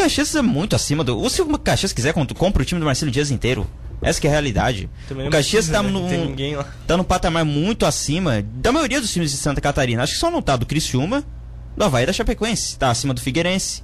[0.00, 1.18] O Caxias é muito acima do.
[1.18, 3.66] Ou se o Caxias quiser, compra o time do Marcílio Dias inteiro.
[4.00, 4.88] Essa que é a realidade.
[5.06, 6.66] Também o não Caxias tá Não tem ninguém lá.
[6.86, 10.02] tá patamar muito acima da maioria dos times de Santa Catarina.
[10.02, 11.22] Acho que só não tá do Criciúma,
[11.76, 12.78] do Havaí e da Chapecoense.
[12.78, 13.82] Tá acima do Figueirense,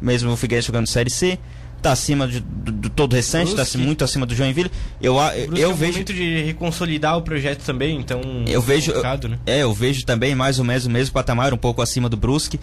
[0.00, 1.36] mesmo o Figueirense jogando Série C.
[1.82, 3.78] Tá acima de, do, do todo o restante, tá Brusque.
[3.78, 4.70] muito acima do Joinville.
[5.00, 5.92] Eu, Brusque é eu um vejo.
[5.92, 8.20] momento de reconsolidar o projeto também, então...
[8.46, 9.38] Eu vejo, complicado, né?
[9.46, 12.58] é, eu vejo também mais ou menos o mesmo patamar, um pouco acima do Brusque.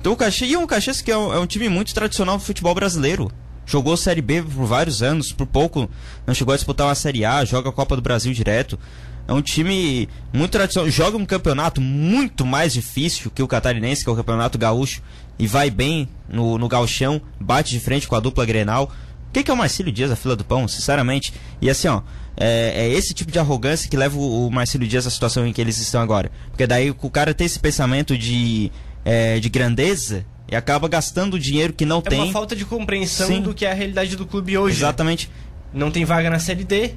[0.00, 2.42] Então o Caxias, e o Caxias que é um, é um time muito tradicional do
[2.42, 3.30] futebol brasileiro.
[3.66, 5.88] Jogou Série B por vários anos, por pouco
[6.26, 8.78] não chegou a disputar uma Série A, joga a Copa do Brasil direto.
[9.26, 14.10] É um time muito tradicional, joga um campeonato muito mais difícil que o catarinense, que
[14.10, 15.00] é o campeonato gaúcho,
[15.38, 18.92] e vai bem no, no gauchão, bate de frente com a dupla Grenal.
[19.28, 21.34] O que, que é o Marcílio Dias, a fila do pão, sinceramente?
[21.60, 22.02] E assim, ó,
[22.36, 25.52] é, é esse tipo de arrogância que leva o, o Marcílio Dias à situação em
[25.52, 26.30] que eles estão agora.
[26.50, 28.70] Porque daí o cara tem esse pensamento de,
[29.04, 32.20] é, de grandeza, e acaba gastando dinheiro que não É tem.
[32.22, 33.40] uma falta de compreensão Sim.
[33.40, 34.76] do que é a realidade do clube hoje.
[34.76, 35.30] Exatamente.
[35.72, 36.92] Não tem vaga na Série D.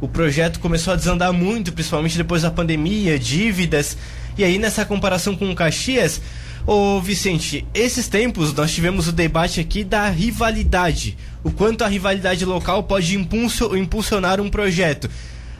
[0.00, 3.96] O projeto começou a desandar muito, principalmente depois da pandemia, dívidas.
[4.36, 6.20] E aí, nessa comparação com o Caxias,
[6.66, 11.16] ô Vicente, esses tempos nós tivemos o debate aqui da rivalidade.
[11.42, 15.08] O quanto a rivalidade local pode impulsionar um projeto.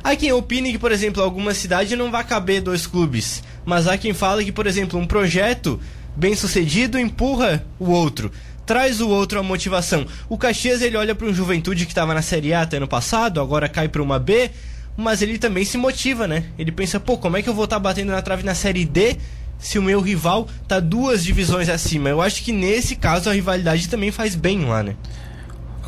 [0.02, 3.42] Há quem opine que, por exemplo, alguma cidade não vai caber dois clubes.
[3.64, 5.78] Mas há quem fala que, por exemplo, um projeto
[6.16, 8.32] bem sucedido empurra o outro.
[8.64, 10.06] Traz o outro a motivação.
[10.28, 13.40] O Caxias ele olha para um Juventude que estava na Série A até ano passado,
[13.40, 14.50] agora cai para uma B,
[14.96, 16.44] mas ele também se motiva, né?
[16.58, 19.16] Ele pensa, pô, como é que eu vou estar batendo na trave na Série D
[19.60, 22.08] se o meu rival tá duas divisões acima?
[22.08, 24.96] Eu acho que nesse caso a rivalidade também faz bem lá, né?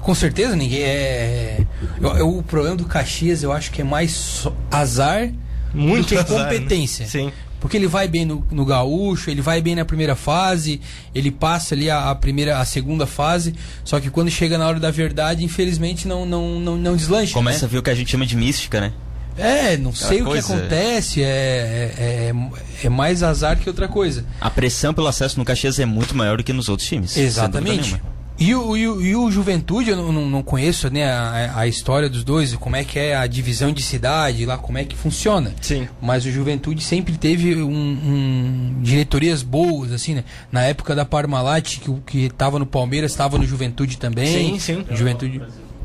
[0.03, 1.65] Com certeza, ninguém é.
[2.01, 5.31] eu- eu- o problema do Caxias eu acho que é mais azar
[5.73, 6.45] Muito do que azar, né?
[6.45, 7.07] competência.
[7.07, 7.33] Sim.
[7.61, 10.81] Porque ele vai bem no, no gaúcho, ele vai bem na primeira fase,
[11.15, 13.55] ele passa ali a, a primeira, a segunda fase,
[13.85, 17.33] só que quando chega na hora da verdade, infelizmente não não não, não deslancha.
[17.33, 17.73] Começa a né?
[17.73, 18.93] ver o que a gente chama de mística, né?
[19.37, 23.89] É, não sei o que coisa- acontece, é, é, é, é mais azar que outra
[23.89, 24.25] coisa.
[24.41, 27.17] A pressão pelo acesso no Caxias é muito maior do que nos outros times.
[27.17, 28.01] Exatamente.
[28.39, 32.09] E o, e, o, e o Juventude, eu não, não- conheço né, a, a história
[32.09, 35.55] dos dois, como é que é a divisão de cidade lá, como é que funciona.
[35.61, 35.87] Sim.
[36.01, 40.25] Mas o Juventude sempre teve um, um- diretorias boas, assim, né?
[40.51, 44.27] Na época da Parmalat, que, o- que tava no Palmeiras, estava no Juventude também.
[44.27, 44.85] Sim, sim.
[44.91, 45.41] Juventude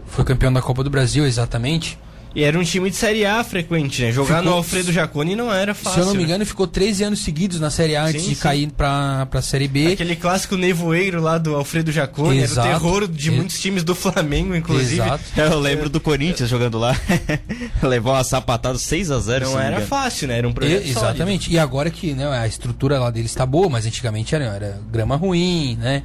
[0.07, 1.99] foi campeão da Copa do Brasil, exatamente.
[2.35, 4.11] E era um time de Série A frequente, né?
[4.11, 5.93] Jogar Ficou- no Alfredo Jaconi não era fácil.
[5.93, 6.25] Se eu não me né?
[6.25, 8.41] engano, ficou 13 anos seguidos na Série A antes Sim, de sim.
[8.41, 9.93] cair pra, pra Série B.
[9.93, 13.95] Aquele clássico nevoeiro lá do Alfredo Jaconi, era o terror de Ex- muitos times do
[13.95, 15.01] Flamengo, inclusive.
[15.01, 15.23] Exato.
[15.35, 16.95] Eu lembro do Corinthians jogando lá.
[17.81, 20.37] Levou uma sapatada 6 a 0 se Não era fácil, né?
[20.37, 21.51] Era um projeto E- exatamente.
[21.51, 25.15] E agora que né, a estrutura lá deles está boa, mas antigamente era, era grama
[25.15, 26.03] ruim, né?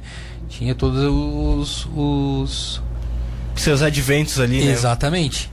[0.49, 1.87] Tinha todos os.
[1.95, 2.49] os...
[2.75, 2.93] sólido.
[3.55, 4.71] Seus adventos ali, né?
[4.71, 5.51] Exatamente.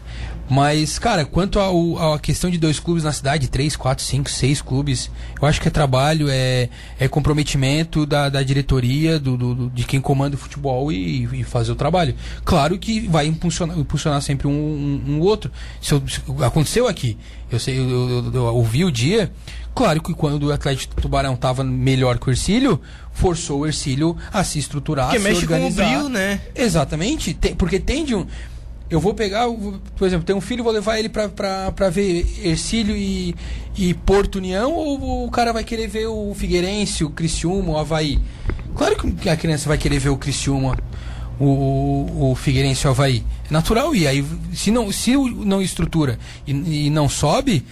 [0.50, 5.08] Mas, cara, quanto à questão de dois clubes na cidade, três, quatro, cinco, seis clubes,
[5.40, 10.00] eu acho que é trabalho, é, é comprometimento da, da diretoria, do, do- de quem
[10.00, 12.16] comanda o futebol e, e fazer o trabalho.
[12.44, 15.52] Claro que vai impulsionar, impulsionar sempre um, um, um outro.
[15.80, 17.16] Se, eu- se aconteceu aqui,
[17.50, 19.30] eu, sei, eu, eu- eu- ouvi o dia,
[19.72, 22.80] claro que quando o Atlético Tubarão estava melhor que o Ercílio,
[23.12, 26.40] forçou o Ercílio a se estruturar, Porque a se mexe com o brilho, né?
[26.56, 28.26] Exatamente, tem- porque tem de um.
[28.90, 29.46] Eu vou pegar,
[29.96, 31.29] por exemplo, tem um filho, vou levar ele pra,
[31.90, 33.37] ver Ercílio e,
[33.79, 38.18] e Porto União, ou o cara vai querer ver o Figueirense, o Criciúma, o Havaí?
[38.76, 40.76] Claro que a criança vai querer ver o Criciúma,
[41.38, 43.24] o, o, Figueirense e o Havaí.
[43.48, 47.64] É natural, e aí, se não, se não estrutura e, e não sobe,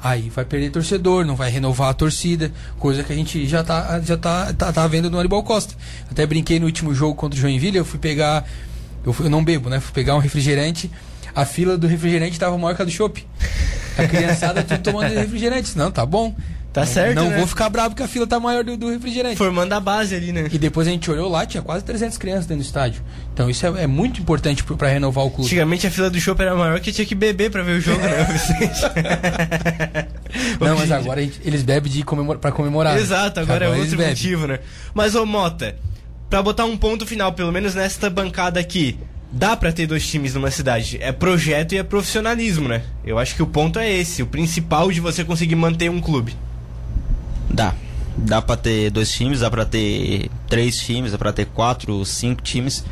[0.00, 4.00] aí vai perder torcedor, não vai renovar a torcida, coisa que a gente já tá,
[4.00, 5.74] já tá, tá, tá vendo no Aribal Costa.
[6.08, 8.46] Até brinquei no último jogo contra o Joinville, eu fui pegar.
[9.04, 9.80] Eu, fui- eu não bebo, né?
[9.80, 10.90] Fui pegar um refrigerante,
[11.34, 13.26] a fila do refrigerante tava maior que a do chopp.
[13.98, 15.76] A criançada tudo tomando refrigerante.
[15.78, 16.34] Não, tá bom.
[16.72, 17.36] Tá Não- certo, Não né?
[17.38, 19.36] vou ficar bravo que a fila tá maior do, do refrigerante.
[19.36, 20.48] Formando a base ali, né?
[20.50, 23.00] E depois a gente olhou lá, tinha quase 300 crianças dentro do estádio.
[23.32, 25.46] Então isso é, é muito importante pra renovar o clube.
[25.46, 28.00] Antigamente a fila do show era maior que tinha que beber pra ver o jogo,
[28.00, 28.80] né, Vicente?
[30.60, 32.94] Não, mas agora gente- eles bebem de comemora, pra comemorar.
[32.94, 33.00] né?
[33.00, 34.10] Exato, agora, é eles outro bebem.
[34.12, 34.58] motivo, né?
[34.92, 35.76] Mas, ô Mota,
[36.34, 38.98] pra botar um ponto final, pelo menos nesta bancada aqui,
[39.30, 40.98] dá pra ter dois times numa cidade.
[41.00, 42.82] É projeto e é profissionalismo, né?
[43.04, 46.36] Eu acho que o ponto é esse, o principal de você conseguir manter um clube.
[47.48, 47.72] Dá.
[48.16, 52.42] Dá pra ter dois times, dá pra ter três times, dá pra ter quatro, cinco
[52.42, 52.84] times.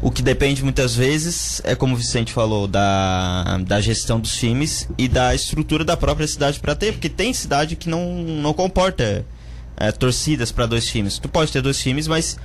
[0.00, 4.88] O que depende muitas vezes é, como o Vicente falou, da, da gestão dos times
[4.98, 9.24] e da estrutura da própria cidade pra ter, porque tem cidade que não, não comporta
[9.76, 11.18] é, torcidas pra dois times.
[11.18, 12.36] Tu pode ter dois times, mas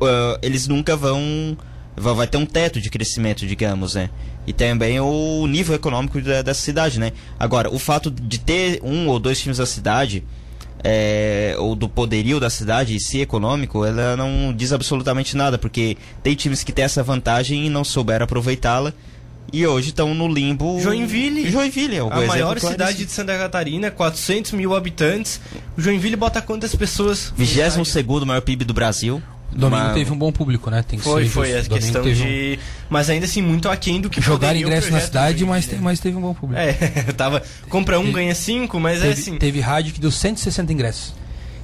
[0.00, 1.56] ah, eles nunca vão.
[1.96, 4.10] va- Vai ter um teto de crescimento, digamos, né?
[4.46, 7.12] E também o nível econômico da- dessa cidade, né?
[7.38, 10.22] Agora, o fato de ter um ou dois times da cidade
[10.84, 15.96] é, ou do poderio da cidade e si econômico, ela não diz absolutamente nada, porque
[16.22, 18.92] tem times que têm essa vantagem e não souberam aproveitá-la.
[19.52, 20.80] E hoje estão no limbo.
[20.80, 21.48] Joinville.
[21.50, 22.72] Joinville, é o A maior claríssimo.
[22.72, 25.40] cidade de Santa Catarina, 400 mil habitantes.
[25.78, 27.32] O Joinville bota quantas pessoas?
[27.36, 29.22] 22 maior PIB do Brasil.
[29.52, 30.82] Domingo Uma- teve um bom público, né?
[30.86, 31.62] Tem que Foi, ser foi a.
[31.62, 32.58] Domingo questão teve um- de.
[32.90, 36.00] Mas ainda assim, muito aquém do que Jogar ingresso na cidade, mas, Joinville, te- mas
[36.00, 36.60] teve um bom público.
[36.60, 36.72] É,
[37.16, 37.42] tava.
[37.68, 39.38] Compra um, ganha cinco, mas é teve, assim.
[39.38, 41.14] teve rádio que deu 160 ingressos.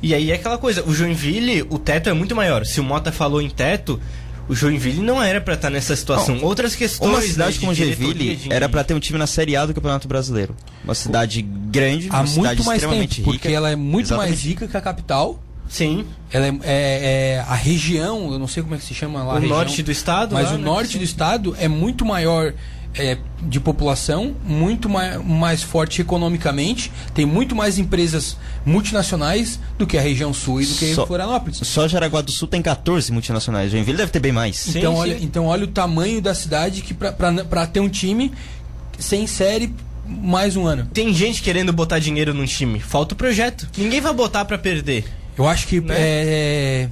[0.03, 2.65] E aí é aquela coisa, o Joinville, o teto é muito maior.
[2.67, 4.01] Se o Mota falou em teto,
[4.49, 6.39] o Joinville não era pra estar nessa situação.
[6.43, 7.09] Outras questões.
[7.11, 9.65] Uma né, cidade de como Joinville de- era pra ter um time na Série A
[9.67, 10.57] do Campeonato Brasileiro.
[10.83, 13.23] Uma cidade grande, Há uma muito mais tempo, rica.
[13.23, 14.49] porque ela é muito mais Exatamente.
[14.49, 15.41] rica que a capital.
[15.73, 16.05] Sim.
[16.31, 19.33] Ela é, é- é- a região, eu não sei como é que se chama lá.
[19.35, 20.65] O a região, norte do estado, Mas lá, o né?
[20.65, 20.99] norte Sim.
[20.99, 22.53] do estado é muito maior
[22.95, 29.97] é, de população, muito mai, mais forte economicamente, tem muito mais empresas multinacionais do que
[29.97, 31.59] a região sul e do que Só- Florianópolis.
[31.63, 33.71] Só Jaraguá do Sul tem 14 multinacionais.
[33.73, 34.59] Joinville deve ter bem mais.
[34.59, 35.01] Sim, então, sim.
[35.01, 38.31] olha, então olha o tamanho da cidade que pra ter um time
[38.99, 39.73] sem série
[40.07, 40.87] mais um ano.
[40.93, 42.79] Tem gente querendo botar dinheiro num time.
[42.79, 43.67] Falta o projeto.
[43.79, 45.07] Ninguém vai botar pra perder.
[45.37, 45.95] Eu acho que Né?
[45.99, 46.89] é,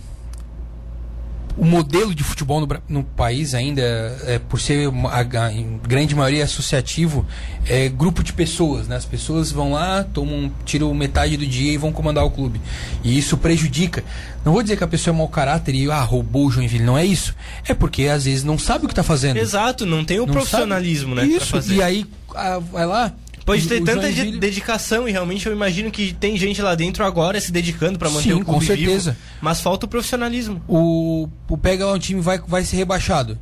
[1.56, 3.82] o modelo de futebol no, no país ainda,
[4.24, 7.26] é, por ser uma- a, a- em grande maioria associativo,
[7.66, 8.88] é grupo de pessoas.
[8.88, 8.96] Né?
[8.96, 12.58] As pessoas vão lá, tomam, tiram metade do dia e vão comandar o clube.
[13.04, 14.02] E isso prejudica.
[14.42, 16.84] Não vou dizer que a pessoa é mau caráter e ah, roubou o Joinville.
[16.84, 17.34] Não é isso.
[17.68, 19.36] É porque às vezes não sabe o que está fazendo.
[19.36, 21.28] Exato, não tem o Não profissionalismo, sabe.
[21.28, 21.36] né?
[21.36, 23.12] Isso, e aí ah, vai lá.
[23.44, 27.40] Pode ter tanta Joinville- dedicação e realmente eu imagino que tem gente lá dentro agora
[27.40, 29.12] se dedicando pra manter Sim, o clube com certeza.
[29.12, 29.22] vivo.
[29.40, 30.62] Mas falta o profissionalismo.
[30.68, 33.38] o, o pega lá um time vai vai ser rebaixado.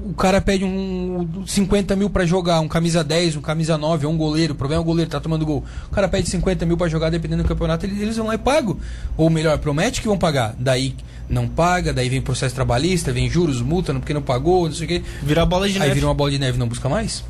[0.00, 4.08] O cara pede um 50 mil pra jogar, um camisa 10, um camisa 9, é
[4.08, 4.52] um goleiro.
[4.52, 5.64] O problema é o goleiro, tá tomando gol.
[5.86, 8.76] O cara pede 50 mil pra jogar, dependendo do campeonato, eles, vão lá e pagam.
[9.16, 10.54] Ou melhor, promete que vão pagar.
[10.56, 10.94] Daí
[11.28, 14.88] não paga, daí vem processo trabalhista, vem juros, multa porque não pagou, não sei o
[14.88, 15.02] quê.
[15.20, 15.94] Virar bola de Aí neve.
[15.94, 17.24] vira uma bola de neve e não busca mais.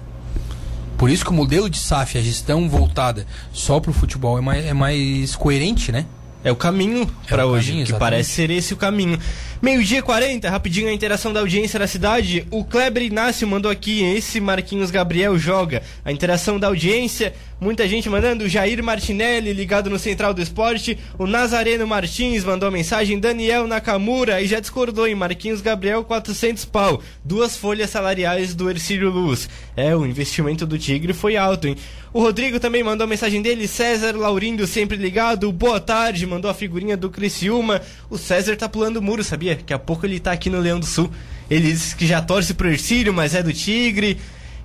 [0.99, 4.67] Por isso que o modelo de SAF, a gestão voltada só pro futebol, é mais,
[4.67, 6.05] é mais coerente, né?
[6.43, 9.19] É o caminho pra o hoje, caminho, que parece ser esse o caminho.
[9.63, 12.47] Meio-dia e 40, rapidinho a interação da audiência da cidade.
[12.51, 15.83] O Kleber Inácio mandou aqui, esse Marquinhos Gabriel joga.
[16.05, 18.49] A interação da audiência, muita gente mandando.
[18.49, 20.99] Jair Martinelli, ligado no Central do Esporte.
[21.19, 23.19] O Nazareno Martins mandou mensagem.
[23.19, 27.03] Daniel Nakamura, e já discordou, em Marquinhos Gabriel, 400 pau.
[27.25, 29.49] Duas folhas salariais do Ercílio Luz.
[29.77, 31.77] É, o investimento do Tigre foi alto, hein?
[32.13, 33.69] O Rodrigo também mandou a mensagem dele.
[33.69, 35.53] César Laurindo, sempre ligado.
[35.53, 37.83] Boa tarde, mandou a figurinha do Criciúma.
[38.09, 39.57] O César tá pulando o muro, sabia?
[39.57, 41.11] Daqui a pouco ele tá aqui no Leão do Sul.
[41.51, 44.19] Ele disse que já torce pro Ercílio, mas é do Tigre.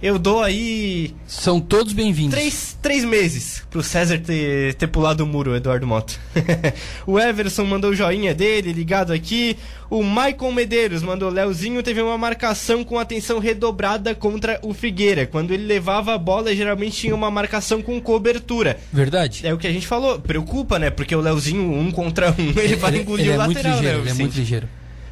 [0.04, 2.34] Eu dou aí São todos bem-vindos.
[2.34, 6.16] três, três meses pro César ter, ter pulado o muro, Eduardo Mota.
[7.08, 9.56] o Everson mandou o joinha dele, ligado aqui.
[9.90, 15.26] O Maicon Medeiros mandou: Leozinho teve uma marcação com atenção redobrada contra o Figueira.
[15.26, 18.78] Quando ele levava a bola, geralmente tinha uma marcação com cobertura.
[18.92, 19.48] Verdade?
[19.48, 20.90] É o que a gente falou, preocupa, né?
[20.90, 23.98] Porque o Leozinho, um contra um, ele, vai engolir ele o é muito lateral, ligeiro,
[24.00, 24.04] né?
[24.04, 24.68] ele é muito ligeiro.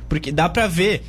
[0.10, 1.02] Porque dá pra ver,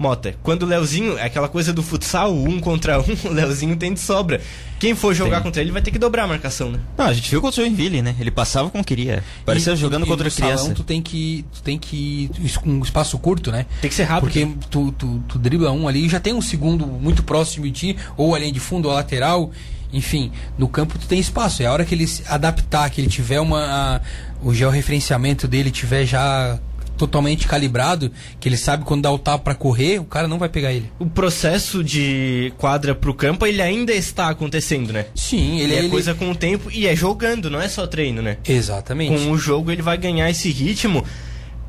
[0.00, 3.92] Mota, quando o Leozinho, é aquela coisa do futsal, um contra um, o Leozinho tem
[3.92, 4.40] de sobra.
[4.78, 5.42] Quem for jogar Tem.
[5.44, 6.80] contra ele vai ter que dobrar a marcação, né?
[6.96, 8.16] Não, a gente viu contra o Joinville, né?
[8.18, 9.22] Ele passava como queria.
[9.44, 10.56] Parecia E- jogando e- contra e no criança.
[10.62, 13.66] Salão, tu tem que tu tem que ir com um espaço curto, né?
[13.82, 14.22] Tem que ser rápido.
[14.32, 17.96] Porque tu, tu, tu dribla um ali, já tem um segundo muito próximo de ti,
[18.16, 19.50] ou a linha de fundo, ou a lateral.
[19.92, 21.62] Enfim, no campo tu tem espaço.
[21.62, 23.60] É a hora que ele se adaptar, que ele tiver uma.
[23.62, 24.00] a-
[24.42, 26.58] o georreferenciamento dele tiver já
[27.00, 30.48] totalmente calibrado, que ele sabe quando dá o tapa pra correr, o cara não vai
[30.48, 30.90] pegar ele.
[30.98, 35.06] O processo de quadra pro campo, ele ainda está acontecendo, né?
[35.14, 38.20] Sim, Ele ele é coisa com o tempo e é jogando, não é só treino,
[38.20, 38.36] né?
[38.46, 39.24] Exatamente.
[39.24, 41.04] Com o jogo ele vai ganhar esse ritmo.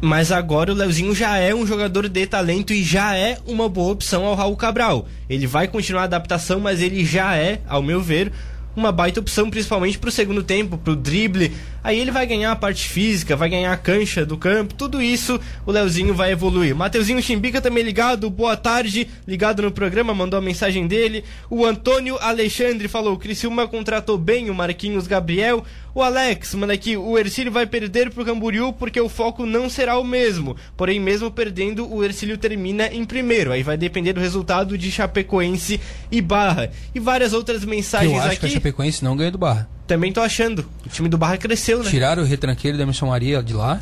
[0.03, 3.93] Mas agora o Leozinho já é um jogador de talento e já é uma boa
[3.93, 5.07] opção ao Raul Cabral.
[5.29, 8.31] Ele vai continuar a adaptação, mas ele já é, ao meu ver,
[8.75, 11.51] uma baita opção, principalmente pro segundo tempo, pro drible.
[11.83, 15.39] Aí ele vai ganhar a parte física, vai ganhar a cancha do campo, tudo isso
[15.65, 16.75] o Leozinho vai evoluir.
[16.75, 21.23] Mateuzinho Chimbica também ligado, boa tarde, ligado no programa, mandou a mensagem dele.
[21.49, 25.65] O Antônio Alexandre falou: o Criciúma contratou bem o Marquinhos Gabriel.
[25.93, 29.97] O Alex manda aqui: o Ercílio vai perder pro Camboriú porque o foco não será
[29.97, 30.55] o mesmo.
[30.77, 33.51] Porém, mesmo perdendo, o Ercílio termina em primeiro.
[33.51, 36.71] Aí vai depender do resultado de Chapecoense e Barra.
[36.95, 38.60] E várias outras mensagens aqui.
[38.65, 39.67] Chapecoense não ganha do Barra.
[39.87, 40.65] Também tô achando.
[40.85, 41.89] O time do Barra cresceu, né?
[41.89, 43.81] Tiraram o retranqueiro da Emerson Maria de lá.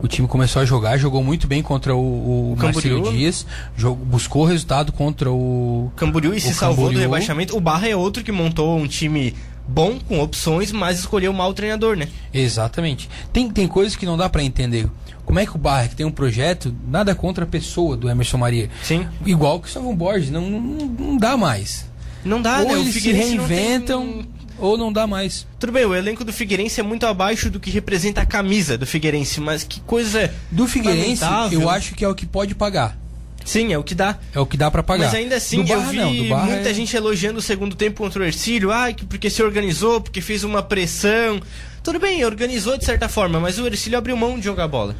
[0.00, 2.96] O time começou a jogar, jogou muito bem contra o, o Camboriú.
[2.98, 3.46] Marcelo Dias,
[3.76, 5.90] jogou, buscou resultado contra o.
[5.96, 7.00] Camboriú e se O salvou do Camboriú.
[7.00, 7.56] rebaixamento.
[7.56, 9.34] O Barra é outro que montou um time
[9.66, 12.08] bom, com opções, mas escolheu mal o treinador, né?
[12.32, 13.08] Exatamente.
[13.32, 14.86] Tem, tem coisas que não dá pra entender.
[15.24, 18.36] Como é que o Barra, que tem um projeto, nada contra a pessoa do Emerson
[18.38, 18.68] Maria.
[18.82, 19.06] Sim.
[19.24, 21.86] Igual que o Salvão Borges, não, não, não dá mais.
[22.24, 22.74] Não dá, ou né?
[22.74, 24.26] O eles se Figueirense não tem- reinventam,
[24.58, 25.46] ou não dá mais.
[25.60, 28.86] Tudo bem, o elenco do Figueirense é muito abaixo do que representa a camisa do
[28.86, 30.32] Figueirense, mas que coisa.
[30.50, 31.60] Do Figueirense, lamentável.
[31.60, 32.96] eu acho que é o que pode pagar.
[33.44, 34.18] Sim, é o que dá.
[34.34, 35.04] É o que dá pra pagar.
[35.04, 37.76] Mas ainda assim, do eu Barra, vi não, Barra muita é- gente elogiando o segundo
[37.76, 38.72] tempo contra o Ercílio.
[38.72, 41.40] Ah, que porque se organizou, porque fez uma pressão.
[41.80, 44.96] Tudo bem, organizou de certa forma, mas o Ercílio abriu mão de jogar bola.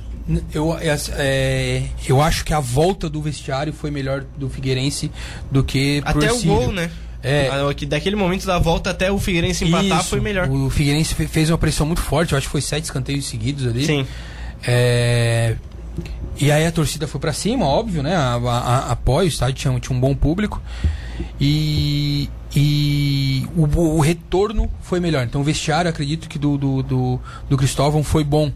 [0.54, 5.10] Eu, é, é, eu acho que a volta do vestiário foi melhor do Figueirense
[5.50, 6.54] do que pro Até o Ercílio.
[6.54, 6.88] gol, né?
[7.28, 7.48] É.
[7.50, 10.48] Ah, que Daquele momento da volta até o Figueirense empatar Isso, foi melhor.
[10.48, 13.66] O Figueirense fe- fez uma pressão muito forte, eu acho que foi sete escanteios seguidos
[13.66, 13.84] ali.
[13.84, 14.06] Sim.
[14.66, 15.56] É,
[16.38, 18.14] e aí a torcida foi pra cima, óbvio, né?
[18.14, 18.58] A, a,
[18.88, 20.62] a apoio, o estádio tinha, tinha um bom público.
[21.40, 23.62] E, e o,
[23.96, 25.24] o retorno foi melhor.
[25.24, 28.52] Então o vestiário, acredito que do, do, do, do Cristóvão foi bom.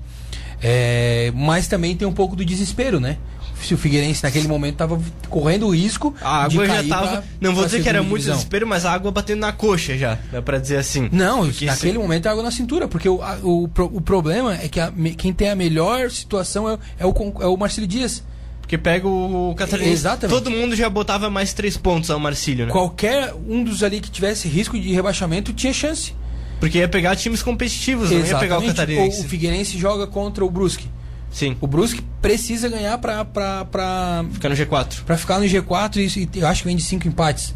[0.63, 3.17] É, mas também tem um pouco do desespero, né?
[3.63, 7.09] Se o Figueirense naquele momento estava correndo o risco A água já cair tava.
[7.09, 8.35] pra- não vou dizer que era muito divisão.
[8.35, 10.19] desespero, mas a água batendo na coxa já.
[10.33, 11.09] Dá pra dizer assim.
[11.13, 14.55] Não, Porque naquele se- momento é água na cintura, porque o, a- o, o problema
[14.55, 18.23] é que a quem tem a melhor situação é, é o, é o Marcelo Dias.
[18.63, 19.93] Porque pega o Catarinense.
[19.95, 20.37] Exatamente.
[20.37, 22.73] Todo mundo já botava mais três pontos ao Marcílio, né?
[22.73, 26.15] Qualquer um dos ali que tivesse risco de rebaixamento tinha chance.
[26.61, 28.77] Porque ia pegar times competitivos, não ia pegar o Exatamente.
[28.77, 29.21] Catarinense.
[29.23, 30.87] O, o Figueirense joga contra o Brusque.
[31.31, 31.57] Sim.
[31.61, 35.05] O Brusque precisa ganhar pra, pra, pra, Fica no G4.
[35.05, 37.55] pra ficar no G4 e, e eu acho que vem de cinco empates.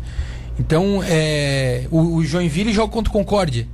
[0.59, 3.67] Então, é, o, o Joinville joga contra o Concórdia.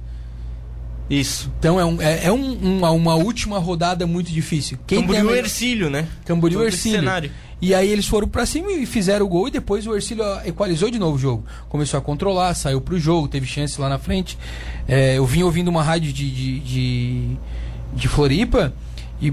[1.08, 1.50] Isso.
[1.58, 4.78] Então é, um- é, é um- uma, uma última rodada muito difícil.
[4.86, 6.06] Quem tem Camboriú melhor- Ercílio, né?
[6.24, 7.02] Camboriú Ercílio.
[7.60, 10.88] E aí eles foram pra cima e fizeram o gol e depois o Ercílio equalizou
[10.90, 11.44] de novo o jogo.
[11.68, 14.38] Começou a controlar, saiu pro jogo, teve chance lá na frente.
[14.88, 17.36] É, eu vim ouvindo uma rádio de, de, de,
[17.92, 18.72] de Floripa
[19.20, 19.32] e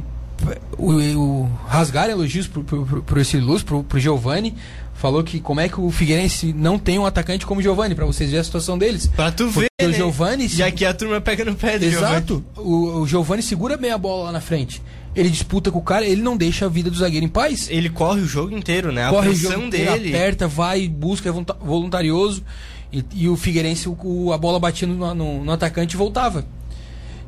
[0.78, 4.54] o, o rasgaram elogios pro Ercílio Luz, pro, pro Giovani.
[4.94, 8.04] Falou que como é que o Figueirense não tem um atacante como o Giovani, pra
[8.06, 9.06] vocês verem a situação deles.
[9.06, 9.94] Pra tu ver, Porque o né?
[9.96, 10.48] Giovani...
[10.56, 12.14] E aqui a turma pega no pé do Giovani.
[12.16, 12.44] Exato.
[12.56, 14.82] O, o Giovani segura bem a bola lá na frente.
[15.16, 17.68] Ele disputa com o cara, ele não deixa a vida do zagueiro em paz.
[17.70, 19.06] Ele corre o jogo inteiro, né?
[19.06, 20.08] A Corre o pressão jogo, dele.
[20.08, 22.44] ele aperta, vai, busca, é volunta- voluntarioso.
[22.92, 26.44] E, e o Figueirense, o- o- a bola batia no, no- no atacante e voltava.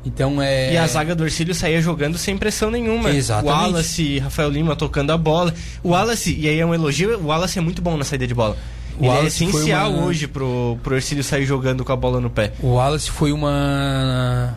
[0.04, 0.72] Então é.
[0.72, 3.10] E a zaga do Ercílio saía jogando sem pressão nenhuma.
[3.10, 3.52] Exatamente.
[3.54, 5.52] O Wallace, Rafael Lima tocando a bola.
[5.82, 8.34] O Wallace, e aí é um elogio, o Wallace é muito bom na saída de
[8.34, 8.56] bola.
[8.98, 11.96] O Ele é Wallace foi essencial uma- hoje pro, pro Ercílio sair jogando com a
[11.96, 12.52] bola no pé.
[12.60, 14.54] O Wallace foi uma.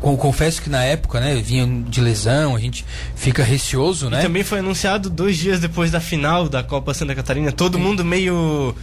[0.00, 2.84] con- Confesso que na época, né, vinha de lesão, a gente
[3.14, 4.20] fica receoso, né?
[4.20, 7.50] E também foi anunciado dois dias depois da final da Copa Santa Catarina.
[7.52, 8.74] Todo mundo meio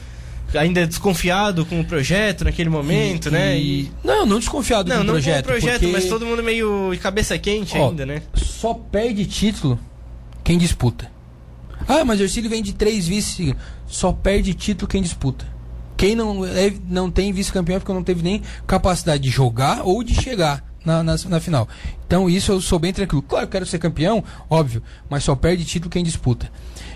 [0.53, 3.57] ainda desconfiado com o projeto naquele momento, E- né?
[3.59, 5.45] e- Não, não desconfiado Não, do não projeto.
[5.45, 8.21] com o projeto, porque mas todo mundo meio de cabeça quente Ó, ainda, né?
[8.35, 9.79] Só perde título
[10.43, 11.11] quem disputa.
[11.87, 13.55] Ah, mas o Ercílio vem de três vice.
[13.85, 15.45] Só perde título quem disputa.
[15.95, 20.03] Quem não, é, não tem vice-campeão é porque não teve nem capacidade de jogar ou
[20.03, 21.67] de chegar na, na, na final.
[22.07, 23.21] Então isso eu sou bem tranquilo.
[23.21, 26.49] Claro, eu quero ser campeão, óbvio, mas só perde título quem disputa.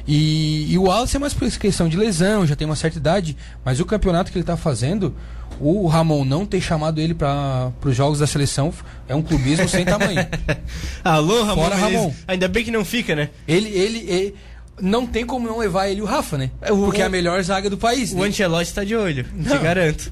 [0.07, 3.37] E, e o Wallace é mais por questão de lesão, já tem uma certa idade,
[3.63, 5.13] mas o campeonato que ele está fazendo,
[5.59, 8.73] o Ramon não ter chamado ele para os jogos da seleção
[9.07, 10.25] é um clubismo sem tamanho.
[11.03, 11.61] Alô, Ramon.
[11.63, 11.75] Fora.
[11.75, 12.13] Ramon.
[12.27, 13.29] Ainda bem que não fica, né?
[13.47, 14.35] Ele, ele, ele-
[14.81, 16.49] não tem como não levar ele e o Rafa, né?
[16.59, 18.11] É, o- Porque é a melhor zaga do país.
[18.13, 18.27] O né?
[18.29, 19.61] Ancelotti tá de olho, te Não.
[19.61, 20.11] garanto.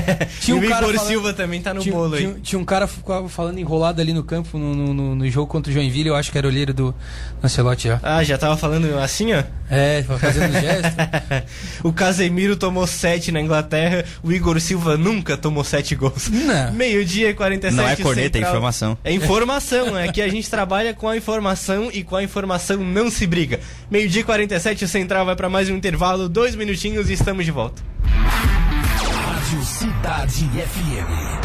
[0.40, 2.20] Tinha e um o cara Igor falando- Silva também tá no tinha, bolo aí.
[2.22, 5.46] tinha, tinha um cara ficava falando enrolado ali no campo no, no, no- no jogo
[5.46, 6.94] contra o Joinville, eu acho que era olheiro do
[7.42, 8.00] Ancelotti já.
[8.02, 9.42] Ah, já tava falando assim, ó.
[9.68, 10.96] É, fazendo gesto.
[11.82, 16.28] o Casemiro tomou 7 na Inglaterra, o Igor Silva nunca tomou 7 gols.
[16.30, 16.72] Não.
[16.72, 18.98] Meio-dia e 47 Não é corneta, é informação.
[19.04, 23.10] É informação, é que a gente trabalha com a informação e com a informação não
[23.10, 23.58] se briga.
[23.90, 27.50] Meio-dia e 47, o Central vai pra mais um intervalo, dois minutinhos e estamos de
[27.50, 27.82] volta.
[29.46, 31.36] Rádio Cidade FM.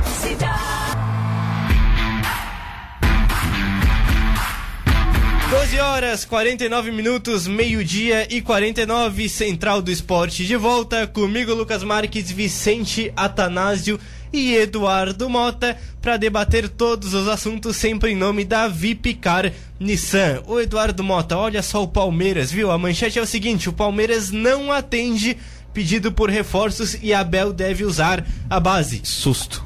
[5.52, 11.06] 12 horas 49 minutos, meio-dia e 49, Central do Esporte de volta.
[11.06, 14.00] Comigo, Lucas Marques, Vicente Atanásio
[14.34, 20.42] e Eduardo Mota para debater todos os assuntos, sempre em nome da Vipcar Nissan.
[20.48, 22.72] O Eduardo Mota, olha só o Palmeiras, viu?
[22.72, 25.38] A manchete é o seguinte: o Palmeiras não atende
[25.74, 29.02] pedido por reforços e Abel deve usar a base.
[29.04, 29.64] Susto.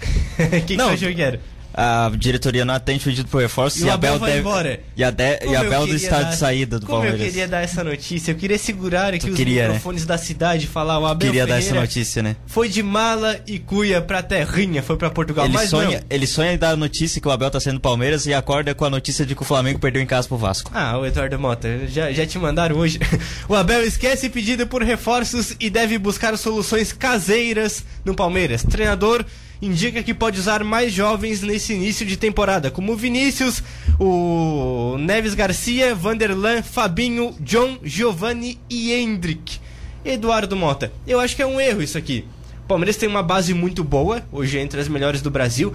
[0.34, 1.40] Que, que Não, você achou que era?
[1.74, 4.80] A diretoria não atende pedido por reforço E o Abel vai embora.
[4.96, 5.38] E a, de...
[5.38, 7.20] Como e a Abel do estado dar- de saída do Como Palmeiras.
[7.20, 9.68] eu queria dar essa notícia, eu queria segurar aqui Tu os queria, né?
[9.68, 12.36] microfones da cidade e falar o Abel Queria dar Ferreira essa notícia, né?
[12.46, 15.44] Foi de mala e cuia pra terrinha, foi pra Portugal.
[15.46, 16.06] Ele mas sonha, não.
[16.10, 18.74] ele sonha em dar a notícia que o Abel tá sendo do Palmeiras e acorda
[18.74, 20.70] com a notícia de que o Flamengo perdeu em casa pro Vasco.
[20.74, 22.98] Ah, o Eduardo Mota, já, já te mandaram hoje.
[23.48, 28.62] O Abel esquece pedido por reforços e deve buscar soluções caseiras no Palmeiras.
[28.62, 29.24] Treinador
[29.62, 33.62] indica que pode usar mais jovens nesse início de temporada, como Vinícius,
[33.98, 39.60] o Neves Garcia, Vanderlan, Fabinho, John, Giovanni e Hendrick.
[40.04, 42.24] Eduardo Mota, eu acho que é um erro isso aqui.
[42.64, 45.72] O Palmeiras tem uma base muito boa, hoje é entre as melhores do Brasil,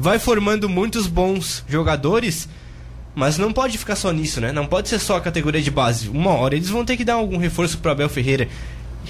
[0.00, 2.48] vai formando muitos bons jogadores,
[3.14, 4.50] mas não pode ficar só nisso, né?
[4.50, 6.08] Não pode ser só a categoria de base.
[6.08, 8.48] Uma hora eles vão ter que dar algum reforço pro Abel Ferreira.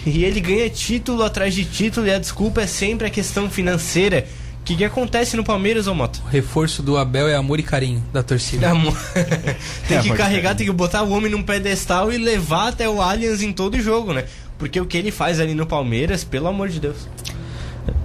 [0.06, 4.26] E ele ganha título atrás de título e a desculpa é sempre a questão financeira,
[4.68, 6.22] que, que acontece no Palmeiras, ô Moto?
[6.26, 8.68] O reforço do Abel é amor e carinho da torcida.
[8.68, 8.94] Amor.
[9.88, 12.86] tem É, que amor, carregar, tem que botar o homem num pedestal e levar até
[12.86, 14.26] o Allianz em todo jogo, né?
[14.58, 17.08] Porque o que ele faz ali no Palmeiras, pelo amor de Deus.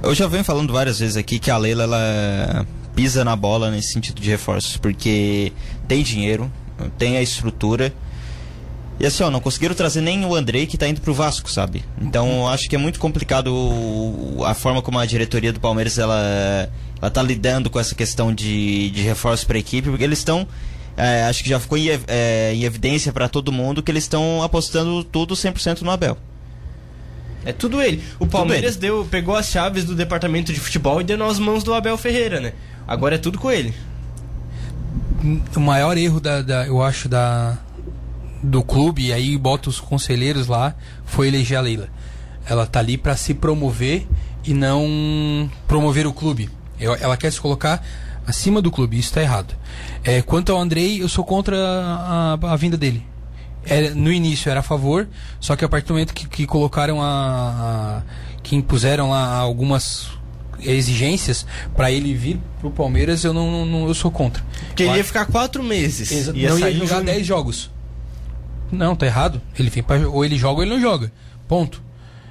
[0.02, 2.66] Eu já venho falando várias vezes aqui que a Leila ela
[2.96, 5.52] pisa na bola nesse sentido de reforços, porque
[5.86, 6.50] tem dinheiro,
[6.98, 7.94] tem a estrutura.
[9.04, 11.84] E assim, ó, não conseguiram trazer nem o Andrei que tá indo pro Vasco, sabe?
[12.02, 13.54] Então eu acho que é muito complicado
[14.46, 16.70] a forma como a diretoria do Palmeiras ela,
[17.02, 20.48] ela tá lidando com essa questão de, de reforços pra equipe, porque eles estão.
[20.96, 24.42] é, acho que já ficou em, é, em evidência para todo mundo que eles estão
[24.42, 26.18] apostando tudo 100% no Abel.
[27.44, 28.02] É tudo ele.
[28.20, 31.74] O Palmeiras deu, pegou as chaves do departamento de futebol e deu nas mãos do
[31.74, 32.54] Abel Ferreira, né?
[32.88, 33.74] Agora é tudo com ele.
[35.54, 37.58] o maior erro da, da- eu acho da
[38.44, 40.76] do clube e aí bota os conselheiros lá
[41.06, 41.88] foi eleger a Leila.
[42.46, 44.06] Ela tá ali para se promover
[44.44, 46.50] e não promover o clube.
[46.80, 47.82] Ela quer se colocar
[48.28, 49.56] acima do clube, isso tá errado.
[50.04, 53.02] É, quanto ao Andrei, eu sou contra a, a- a vinda dele.
[53.66, 55.08] Era- no início era a favor,
[55.40, 58.02] só que a partir do momento que, que colocaram a, a-
[58.44, 60.10] que impuseram lá algumas
[60.60, 64.44] exigências para ele vir pro Palmeiras, eu não, não- eu sou contra.
[64.68, 66.12] Porque ele ia ficar quatro meses.
[66.12, 67.02] Exa- ia não ia jogar.
[67.04, 67.72] 10 jogos.
[68.74, 69.42] Não, tá errado.
[69.58, 71.12] Ele vem pra, ou ele joga ou ele não joga.
[71.48, 71.82] Ponto.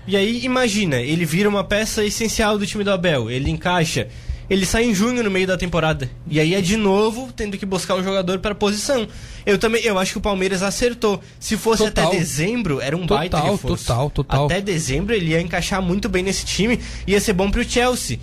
[0.06, 3.30] E aí, imagina, ele vira uma peça essencial do time do Abel.
[3.30, 4.08] Ele encaixa.
[4.50, 6.10] Ele sai em junho no meio da temporada.
[6.28, 9.06] E aí é de novo tendo que buscar um jogador para posição.
[9.46, 11.20] Eu também, eu acho que o Palmeiras acertou.
[11.38, 12.08] Se fosse Total.
[12.08, 13.86] até dezembro, era um baita Total, reforço.
[13.86, 14.44] total, total.
[14.46, 18.18] Até dezembro ele ia encaixar muito bem nesse time, ia ser bom pro Chelsea.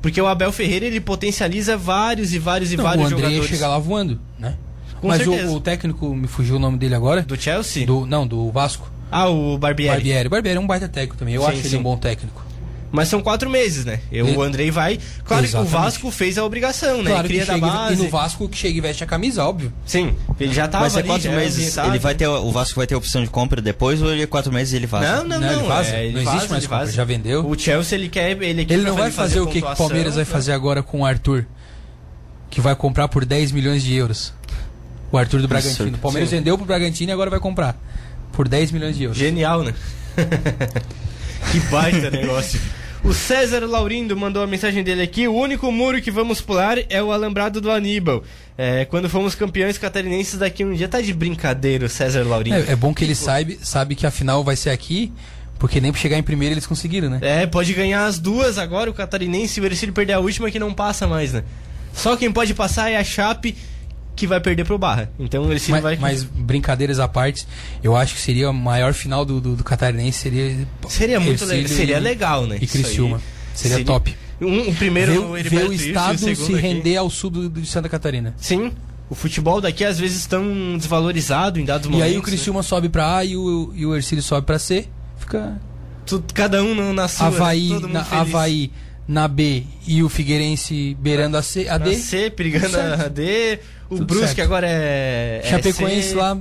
[0.00, 3.28] Porque o Abel Ferreira, ele potencializa vários e vários e Não, vários o André ia
[3.30, 3.50] jogadores.
[3.50, 4.20] chegar lá voando?
[5.02, 7.22] Com Mas o, o técnico, me fugiu o nome dele agora.
[7.22, 7.84] Do Chelsea?
[7.84, 8.88] Do, não, do Vasco.
[9.10, 9.92] Ah, o Barbieri.
[9.96, 10.28] Barbieri.
[10.28, 11.34] Barbieri é um baita técnico também.
[11.34, 11.76] Eu Sim, acho ele sim.
[11.76, 12.40] um bom técnico.
[12.92, 14.00] Mas são quatro meses, né?
[14.12, 14.98] Eu, E- O Andrei vai.
[15.24, 15.70] Claro Exatamente.
[15.72, 17.10] que o Vasco fez a obrigação, né?
[17.10, 17.94] Claro que Cria da base.
[17.94, 19.72] e no Vasco que chega e veste a camisa, óbvio.
[19.84, 22.76] Sim, ele já tava Mas é ali, quatro já meses, ele vai ter, o Vasco
[22.76, 25.06] vai ter a opção de compra depois ou ele é quatro meses e ele vaza?
[25.16, 25.58] Não, não, Não, não.
[25.60, 25.96] ele vaza.
[25.96, 27.46] é, ele Não existe mais ele compra, já vendeu.
[27.48, 28.30] O Chelsea, ele quer.
[28.42, 31.04] Ele, quer Ele não vai fazer o que, o Palmeiras vai fazer agora com o
[31.06, 31.46] Arthur.
[32.50, 34.34] Que vai comprar por 10 milhões de euros.
[35.12, 35.94] O Arthur do Bragantino.
[35.94, 37.78] O Palmeiras vendeu pro Bragantino e agora vai comprar.
[38.32, 39.18] Por 10 milhões de euros.
[39.18, 39.74] Genial, né?
[41.52, 42.58] que baita negócio.
[43.04, 45.26] O César Laurindo mandou a mensagem dele aqui.
[45.26, 48.22] O único muro que vamos pular é o alambrado do Aníbal.
[48.56, 50.86] É, quando fomos campeões catarinenses daqui um dia.
[50.86, 52.58] Tá de brincadeira o César Laurindo.
[52.58, 55.12] É, é bom que ele sabe, sabe que a final vai ser aqui,
[55.58, 57.18] porque nem pra chegar em primeiro eles conseguiram, né?
[57.22, 60.72] É, pode ganhar as duas agora, o Catarinense, o Ercílio perder a última que não
[60.72, 61.42] passa mais, né?
[61.92, 63.56] Só quem pode passar é a Chape,
[64.14, 65.10] que vai perder pro Barra.
[65.18, 65.96] Então o Ercílio Mas, vai...
[65.96, 67.46] mas brincadeiras à parte,
[67.82, 70.66] eu acho que seria a maior final do, do, do Catarinense seria.
[70.88, 72.58] Seria muito legal, seria e- legal, né?
[72.60, 72.66] E.
[72.66, 73.20] Criciúma.
[73.54, 74.14] Seria, top.
[74.40, 76.60] Um, o primeiro Ver, o ver o e estado segundo se aqui.
[76.62, 78.34] render ao sul do, de Santa Catarina.
[78.38, 78.72] Sim,
[79.08, 82.12] o futebol daqui às vezes tão desvalorizado em dados E momentos.
[82.12, 84.88] aí o Criciúma sobe pra A e o, e o Ercílio sobe pra C.
[85.18, 85.58] Fica né?
[86.34, 87.36] Cada um na sua, né?
[87.36, 88.20] Havaí, todo mundo na, feliz.
[88.34, 88.72] Havaí
[89.06, 91.94] na B e o Figueirense beirando a C, a Na D.
[91.96, 93.58] C, perigando a D.
[93.90, 94.40] O Tudo Brusque certo.
[94.42, 95.40] agora é.
[95.44, 96.14] é Chapecoense C.
[96.14, 96.36] lá,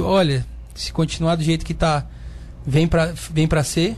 [0.00, 0.44] olha,
[0.74, 2.06] se continuar do jeito que tá,
[2.66, 3.94] vem pra, vem pra C,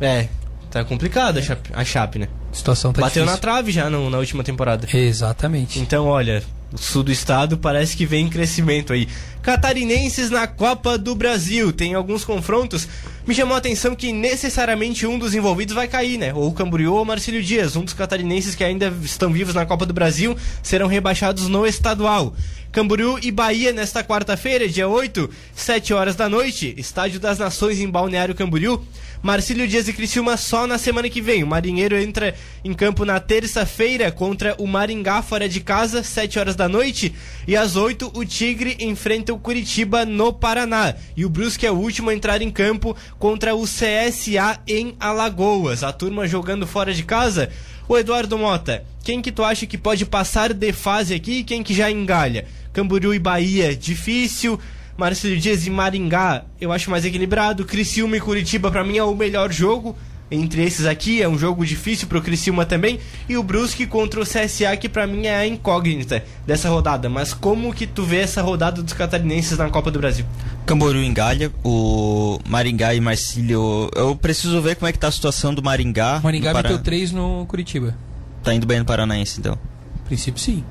[0.00, 0.28] É,
[0.70, 2.28] tá complicado a Chape, a Chape né?
[2.50, 3.40] a situação tá Bateu na difícil.
[3.42, 4.86] trave já no- na última temporada.
[4.96, 5.78] Exatamente.
[5.80, 6.42] Então, olha,
[6.76, 9.08] sul do estado parece que vem em crescimento aí.
[9.42, 11.72] Catarinenses na Copa do Brasil.
[11.72, 12.88] Tem alguns confrontos.
[13.26, 16.32] Me chamou a atenção que necessariamente um dos envolvidos vai cair, né?
[16.32, 17.76] Ou o Camboriú ou o Marcílio Dias.
[17.76, 22.34] Um dos catarinenses que ainda estão vivos na Copa do Brasil serão rebaixados no estadual.
[22.72, 26.74] Camboriú e Bahia nesta quarta-feira, dia 8, 7 horas da noite.
[26.76, 28.84] Estádio das Nações em Balneário Camboriú.
[29.24, 31.42] Marcílio Dias e Criciúma só na semana que vem.
[31.42, 36.54] O Marinheiro entra em campo na terça-feira contra o Maringá fora de casa, 7 horas
[36.54, 37.14] da noite.
[37.48, 40.94] E às 8, o Tigre enfrenta o Curitiba no Paraná.
[41.16, 45.82] E o Brusque é o último a entrar em campo contra o CSA em Alagoas.
[45.82, 47.48] A turma jogando fora de casa.
[47.88, 51.62] O Eduardo Mota, quem que tu acha que pode passar de fase aqui e quem
[51.62, 52.44] que já engalha?
[52.74, 54.60] Camboriú e Bahia, difícil.
[54.96, 57.64] Marcelo Dias e Maringá, eu acho mais equilibrado.
[57.64, 59.96] Criciúma e Curitiba, pra mim, é o melhor jogo.
[60.30, 62.98] Entre esses aqui, é um jogo difícil pro Criciúma também.
[63.28, 67.08] E o Brusque contra o CSA, que pra mim é a incógnita dessa rodada.
[67.10, 70.24] Mas como que tu vê essa rodada dos catarinenses na Copa do Brasil?
[70.64, 73.90] Camboriú engalha, o Maringá e Marcílio.
[73.94, 76.20] Eu preciso ver como é que tá a situação do Maringá.
[76.22, 77.94] Maringá no Pará- meteu 3 no Curitiba.
[78.42, 79.58] Tá indo bem no Paranaense, então.
[80.02, 80.64] A princípio, sim.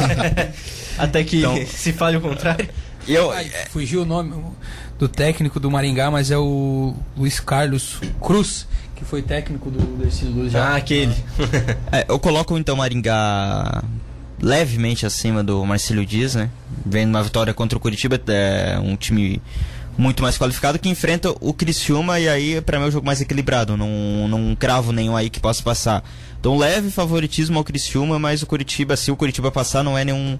[0.98, 2.68] Até que Então- se fale o contrário.
[3.10, 4.34] Eu, Ai, fugiu o nome
[4.98, 10.04] do técnico do Maringá, mas é o Luiz Carlos Cruz, que foi técnico do, do
[10.04, 10.68] Ercílio Luz já.
[10.68, 11.14] Ah, aquele.
[11.90, 13.82] É, eu coloco então o Maringá
[14.40, 16.50] levemente acima do Marcelo Dias, né?
[16.86, 19.42] Vendo uma vitória contra o Curitiba, é um time
[19.98, 23.20] muito mais qualificado que enfrenta o Criciúma e aí para mim é o jogo mais
[23.20, 26.02] equilibrado, não, não cravo nenhum aí que possa passar.
[26.38, 30.38] Então leve favoritismo ao Criciúma, mas o Curitiba, se o Curitiba passar, não é nenhum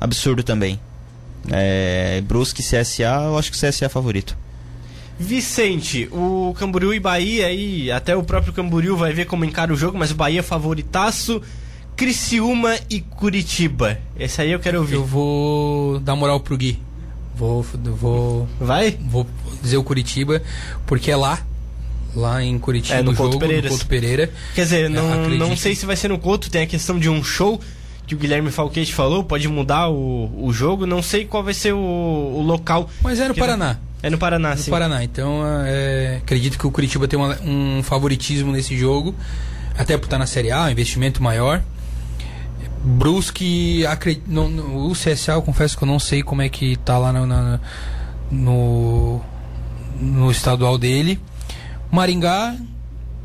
[0.00, 0.80] absurdo também.
[1.50, 4.36] É, Brusque e CSA, eu acho que o CSA é favorito.
[5.18, 9.76] Vicente, o Camboriú e Bahia aí, até o próprio Camboriú vai ver como encara o
[9.76, 11.40] jogo, mas o Bahia é favoritaço.
[11.94, 13.98] Criciúma e Curitiba.
[14.18, 14.94] Esse aí eu quero ouvir.
[14.94, 16.78] Eu vou dar moral pro Gui.
[17.36, 18.96] Vou, vou, Vai?
[19.08, 19.26] vou
[19.62, 20.42] dizer o Curitiba,
[20.86, 21.38] porque é lá.
[22.16, 23.64] Lá em Curitiba, É, no Couto jogo, Pereiras.
[23.64, 24.30] no Couto Pereira.
[24.54, 25.38] Quer dizer, É, não, acredito.
[25.38, 27.60] não sei se vai ser no Couto, tem a questão de um show
[28.12, 31.72] que o Guilherme Falquete falou, pode mudar o, o jogo, não sei qual vai ser
[31.72, 32.88] o, o local.
[33.02, 33.78] Mas é no Paraná.
[34.02, 34.70] É no Paraná, no sim.
[34.70, 35.02] Paraná.
[35.04, 39.14] Então, é, acredito que o Curitiba tem uma- um favoritismo nesse jogo,
[39.78, 41.62] até por estar na Série A, um investimento maior.
[42.84, 46.98] Brusque, acre- não- o CSA, eu confesso que eu não sei como é que tá
[46.98, 47.60] lá no, na-
[48.30, 49.20] no,
[50.00, 51.20] no estadual dele.
[51.90, 52.56] Maringá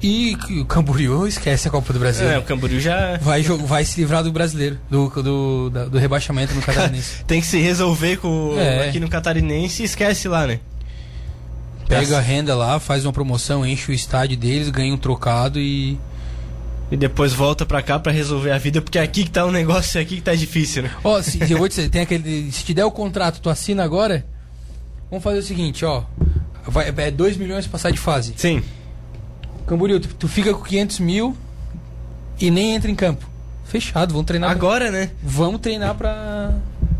[0.01, 2.27] e o Camboriú, esquece a Copa do Brasil.
[2.29, 6.61] É, o Camboriú já Vai, vai se livrar do brasileiro, do, do, do rebaixamento no
[6.61, 7.23] Catarinense.
[7.25, 8.89] tem que se resolver com É.
[8.89, 10.59] aqui no Catarinense e esquece lá, né?
[11.87, 15.97] Pega a renda lá, faz uma promoção, enche o estádio deles, ganha um trocado e.
[16.89, 19.99] E depois volta pra cá pra resolver a vida, porque aqui que tá o negócio,
[19.99, 20.91] aqui que tá difícil, né?
[21.03, 22.49] Ó, se, eu vou te dizer, tem aquele.
[22.51, 24.25] Se te der o contrato, tu assina agora.
[25.09, 26.03] Vamos fazer o seguinte, ó.
[26.65, 28.33] Vai, é 2 milhões pra passar de fase.
[28.37, 28.61] Sim.
[29.67, 31.35] Camboriú, tu, tu fica com 500 mil
[32.39, 33.27] e nem entra em campo.
[33.65, 34.49] Fechado, vamos treinar.
[34.49, 35.11] pra- Agora, né?
[35.21, 36.55] Vamos treinar pra.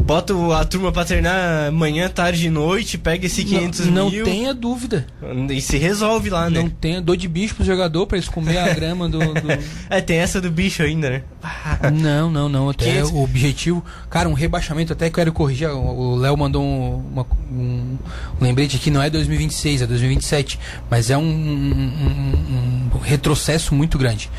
[0.07, 4.31] Bota a turma pra treinar manhã, tarde e noite, pega esse 500 não, mil Não
[4.31, 5.05] tenha dúvida.
[5.51, 6.61] e se resolve lá, né?
[6.61, 9.47] Não tenha dor de bicho pro jogador pra eles comer a grama do- do...
[9.89, 11.23] É, tem essa do bicho ainda, né?
[11.93, 12.69] Não, não, não.
[12.69, 13.11] Até 500.
[13.11, 13.85] o objetivo.
[14.09, 15.69] Cara, um rebaixamento, até quero corrigir.
[15.69, 17.97] O Léo mandou um, uma- um-
[18.39, 20.57] um lembrete aqui, não é 2026, é 2027.
[20.89, 24.29] Mas é um- um retrocesso muito grande.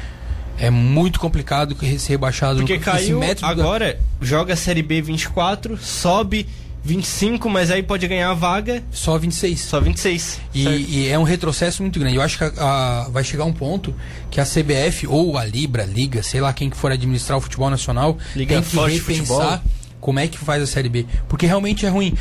[0.59, 5.01] É muito complicado que ser rebaixado Porque no caiu da- agora, joga a Série B
[5.01, 6.47] 24, sobe
[6.85, 9.61] 25, mas aí pode ganhar a vaga Só 26.
[9.61, 10.41] só 26.
[10.55, 12.17] E, e é um retrocesso muito grande.
[12.17, 13.95] Eu acho que a- a- vai chegar um ponto
[14.31, 17.69] que a CBF ou a Libra, Liga, sei lá quem que for administrar o futebol
[17.69, 19.61] nacional, Liga tem que Forte repensar Futebol.
[20.01, 21.07] Como é que faz a Série B.
[21.29, 22.15] Porque realmente é ruim.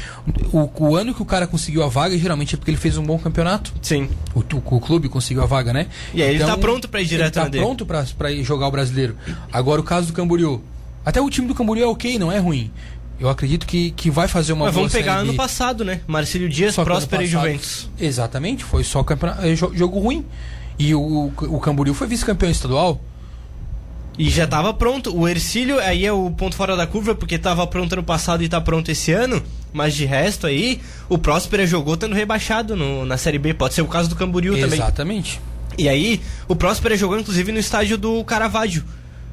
[0.52, 3.04] O, o ano que o cara conseguiu a vaga, geralmente é porque ele fez um
[3.04, 3.72] bom campeonato.
[3.82, 4.10] Sim.
[4.34, 5.88] O, o- o clube conseguiu a vaga, né?
[6.14, 7.86] E aí ele tá pronto pra ir direto Ele tá pronto
[8.32, 9.16] ir jogar o brasileiro.
[9.52, 10.62] Agora o caso do Camboriú.
[11.06, 12.72] Até o time do Camboriú é ok, não é ruim.
[13.20, 16.02] Eu acredito que, que vai fazer uma Mas boa vamos pegar ano passado, né?
[16.06, 16.84] Marcílio Dias, Só
[17.24, 17.90] e Juventus.
[18.00, 20.24] Exatamente, foi só campeonato, jo- jogo ruim.
[20.78, 23.02] E o, o Camboriú foi vice-campeão estadual.
[24.18, 25.16] E já tava pronto.
[25.16, 28.50] O Ercílio aí é o ponto fora da curva, porque tava pronto ano passado e
[28.50, 29.42] tá pronto esse ano.
[29.72, 33.54] Mas de resto aí, o Próspera jogou estando rebaixado no- na Série B.
[33.54, 34.80] Pode ser o caso do Camboriú também.
[34.80, 35.40] Exatamente.
[35.78, 38.84] E aí, o Próspera jogou inclusive no estádio do Caravaggio.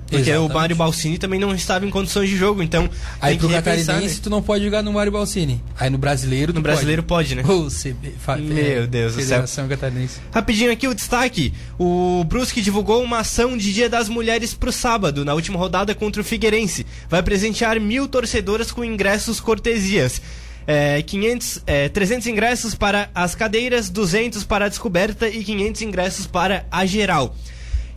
[0.07, 0.51] Porque Exatamente.
[0.51, 2.89] o Mário Balsini também não estava em condições de jogo, então
[3.21, 4.21] Aí pro catarinense né?
[4.23, 5.63] tu não pode jogar no Mário Balsini.
[5.81, 7.43] Aí no brasileiro tu No brasileiro pode, né?
[7.43, 7.53] pode.
[7.55, 9.29] Ô, CB, fa- Meu é, Deus do céu.
[9.29, 10.21] Federação Catarinense.
[10.31, 11.53] Rapidinho aqui o destaque.
[11.79, 16.21] O Brusque divulgou uma ação de Dia das Mulheres pro sábado, na última rodada contra
[16.21, 16.85] o Figueirense.
[17.09, 20.21] Vai presentear mil torcedoras com ingressos cortesias.
[20.67, 26.27] É, 500, é, 300 ingressos para as cadeiras, 200 para a descoberta e 500 ingressos
[26.27, 27.35] para a geral.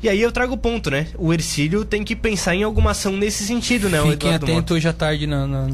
[0.02, 1.08] E aí eu trago o ponto, né?
[1.18, 4.00] O Ercílio tem que pensar em alguma ação nesse sentido, né?
[4.12, 5.74] Fiquem atentos hoje à tarde na, na- na-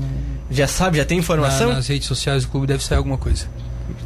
[0.50, 1.70] Já sabe, já tem informação?
[1.70, 3.48] na- nas redes sociais do clube, deve sair alguma coisa.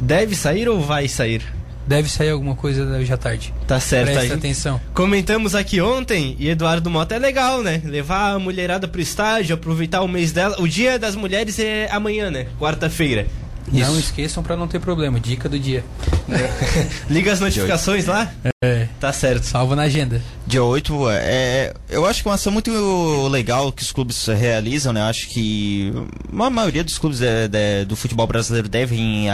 [0.00, 1.42] Deve sair ou vai sair?
[1.86, 3.54] Deve sair alguma coisa hoje à tarde.
[3.66, 4.32] Tá certo Presta aí.
[4.32, 4.78] atenção.
[4.92, 7.80] Comentamos aqui ontem, e Eduardo Mota é legal, né?
[7.84, 10.56] Levar a mulherada pro estádio, aproveitar o mês dela.
[10.60, 12.46] O dia das mulheres é amanhã, né?
[12.60, 13.26] Quarta-feira.
[13.72, 15.18] Não esqueçam pra não ter problema.
[15.20, 15.84] Dica do dia.
[17.08, 18.30] Liga as notificações lá?
[18.62, 18.88] É.
[19.00, 19.44] Tá certo.
[19.44, 20.20] Salva na agenda.
[20.46, 24.92] Dia 8, é, eu acho que é uma ação muito legal que os clubes realizam,
[24.92, 25.02] né?
[25.02, 25.92] Acho que
[26.38, 29.26] a maioria dos clubes é, de- do futebol brasileiro devem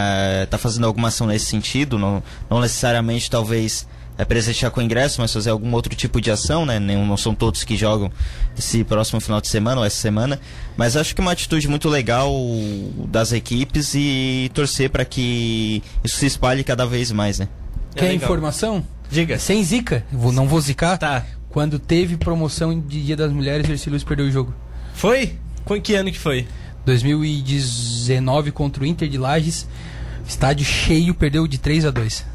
[0.43, 5.31] estar fazendo alguma ação nesse sentido, não, não necessariamente talvez é, presentear com ingresso, mas
[5.33, 6.79] fazer algum outro tipo de ação, né?
[6.79, 8.11] Não, não são todos que jogam
[8.57, 10.39] esse próximo final de semana ou essa semana,
[10.77, 12.33] mas acho que é uma atitude muito legal
[13.09, 17.49] das equipes e torcer para que isso se espalhe cada vez mais, né?
[17.95, 18.23] É Quer legal.
[18.23, 18.85] informação?
[19.09, 19.37] Diga.
[19.37, 20.05] Sem zica.
[20.11, 20.97] Vou, não vou zicar.
[20.97, 21.25] Tá.
[21.49, 24.53] Quando teve promoção de Dia das Mulheres, o Ercílio Luz perdeu o jogo.
[24.93, 25.37] Foi?
[25.63, 26.47] Com que ano que foi?
[26.85, 29.67] 2019 contra o Inter de Lages.
[30.27, 32.34] Estádio cheio, perdeu de 3 a 2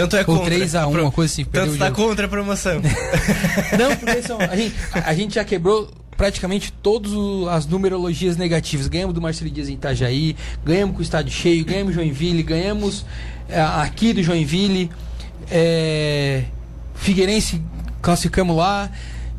[0.00, 0.54] Tanto é Ou contra.
[0.56, 1.44] 3x1, uma coisa assim.
[1.44, 1.96] Tanto tá jogo.
[1.96, 2.80] contra a promoção.
[3.78, 7.12] Não, porque são, a, gente, a- gente já quebrou praticamente todas
[7.50, 8.86] as numerologias negativas.
[8.88, 13.04] Ganhamos do Marcelo Dias em Itajaí, ganhamos com o estádio cheio, ganhamos Joinville, ganhamos
[13.48, 14.90] é, aqui do Joinville,
[15.50, 16.44] é,
[16.94, 17.60] Figueirense
[18.00, 18.90] classificamos lá.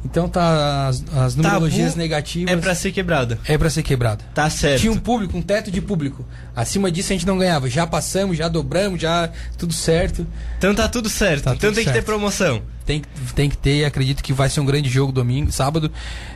[0.04, 2.52] Então tá as, as numerologias Tabu negativas.
[2.52, 3.38] é pra ser quebrado.
[3.48, 4.24] é pra ser quebrada.
[4.34, 4.82] Tá certo.
[4.82, 6.26] Tinha um público, um teto de público.
[6.56, 7.70] Acima disso a gente não ganhava.
[7.70, 10.26] Já passamos, já dobramos, já tudo certo.
[10.58, 11.44] Então tá tudo certo.
[11.44, 12.06] Tá então tudo tem que ter certo.
[12.06, 12.62] promoção.
[12.86, 13.02] Tem,
[13.36, 15.92] tem que ter, acredito que vai ser um grande jogo domingo, sábado.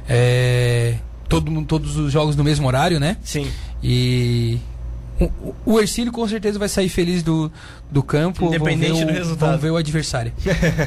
[0.07, 0.95] É,
[1.28, 3.18] todo, todos os jogos no mesmo horário, né?
[3.24, 3.49] Sim.
[3.84, 4.59] E
[5.66, 7.49] o, Ercílio com certeza vai sair feliz do,
[7.89, 8.47] do campo.
[8.47, 9.51] Independente do resultado.
[9.51, 10.34] Vão ver o adversário.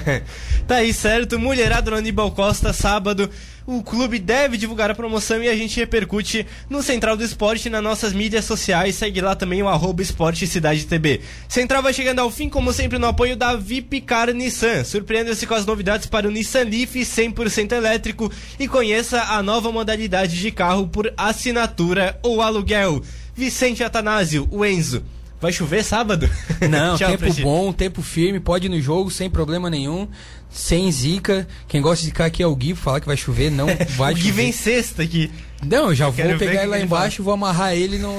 [0.68, 3.30] tá aí certo, mulherada no Aníbal Costa, sábado.
[3.66, 7.70] O clube deve divulgar a promoção e a gente repercute no Central do Esporte e
[7.70, 8.94] nas nossas mídias sociais.
[8.94, 11.20] Segue lá também o arroba Esporte Cidade TB.
[11.48, 14.84] Central vai chegando ao fim, como sempre, no apoio da Vipcar Nissan.
[14.84, 20.38] Surpreenda-se com as novidades para o Nissan Leaf 100% elétrico e conheça a nova modalidade
[20.38, 23.02] de carro por assinatura ou aluguel.
[23.38, 25.04] Vicente Atanásio, o Enzo.
[25.40, 26.28] Vai chover sábado?
[26.68, 30.08] Não, Tchau tempo bom, tempo firme, pode ir no jogo sem problema nenhum,
[30.50, 31.46] sem zica.
[31.68, 34.16] Quem gosta de ficar aqui é o Gui, falar que vai chover, não vai o
[34.16, 34.34] Gui chover.
[34.34, 35.30] vem sexta aqui.
[35.64, 38.18] Não, eu já vou pegar ele lá ele embaixo, vou amarrar ele, não,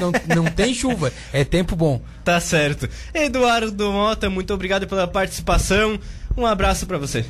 [0.00, 2.00] não, não tem chuva, é tempo bom.
[2.24, 2.88] Tá certo.
[3.12, 5.98] Eduardo Mota, muito obrigado pela participação.
[6.36, 7.24] Um abraço pra você.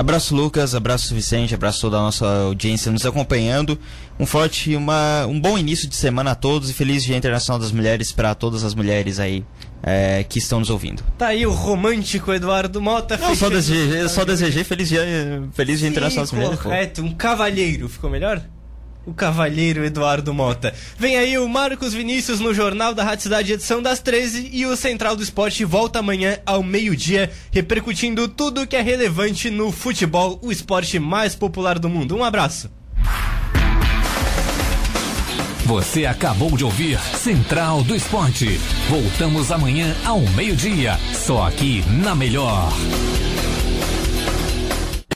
[0.00, 3.78] Abraço Lucas, abraço Vicente, abraço toda a nossa audiência nos acompanhando.
[4.18, 7.70] Um forte, uma, um bom início de semana a todos e feliz Dia Internacional das
[7.70, 9.44] Mulheres para todas as mulheres aí
[9.82, 11.02] é, que estão nos ouvindo.
[11.18, 13.18] Tá aí o romântico Eduardo Mota.
[13.18, 15.04] Não, só desejei, só desejei feliz Dia,
[15.52, 16.60] feliz dia Sim, Internacional das Mulheres.
[16.60, 17.86] Correto, um cavalheiro.
[17.86, 18.42] Ficou melhor?
[19.06, 20.74] O cavalheiro Eduardo Mota.
[20.98, 24.50] Vem aí o Marcos Vinícius no Jornal da Rádio Cidade, edição das 13.
[24.52, 29.72] E o Central do Esporte volta amanhã ao meio-dia, repercutindo tudo que é relevante no
[29.72, 32.16] futebol, o esporte mais popular do mundo.
[32.16, 32.70] Um abraço.
[35.64, 38.58] Você acabou de ouvir Central do Esporte.
[38.88, 42.72] Voltamos amanhã ao meio-dia, só aqui na Melhor.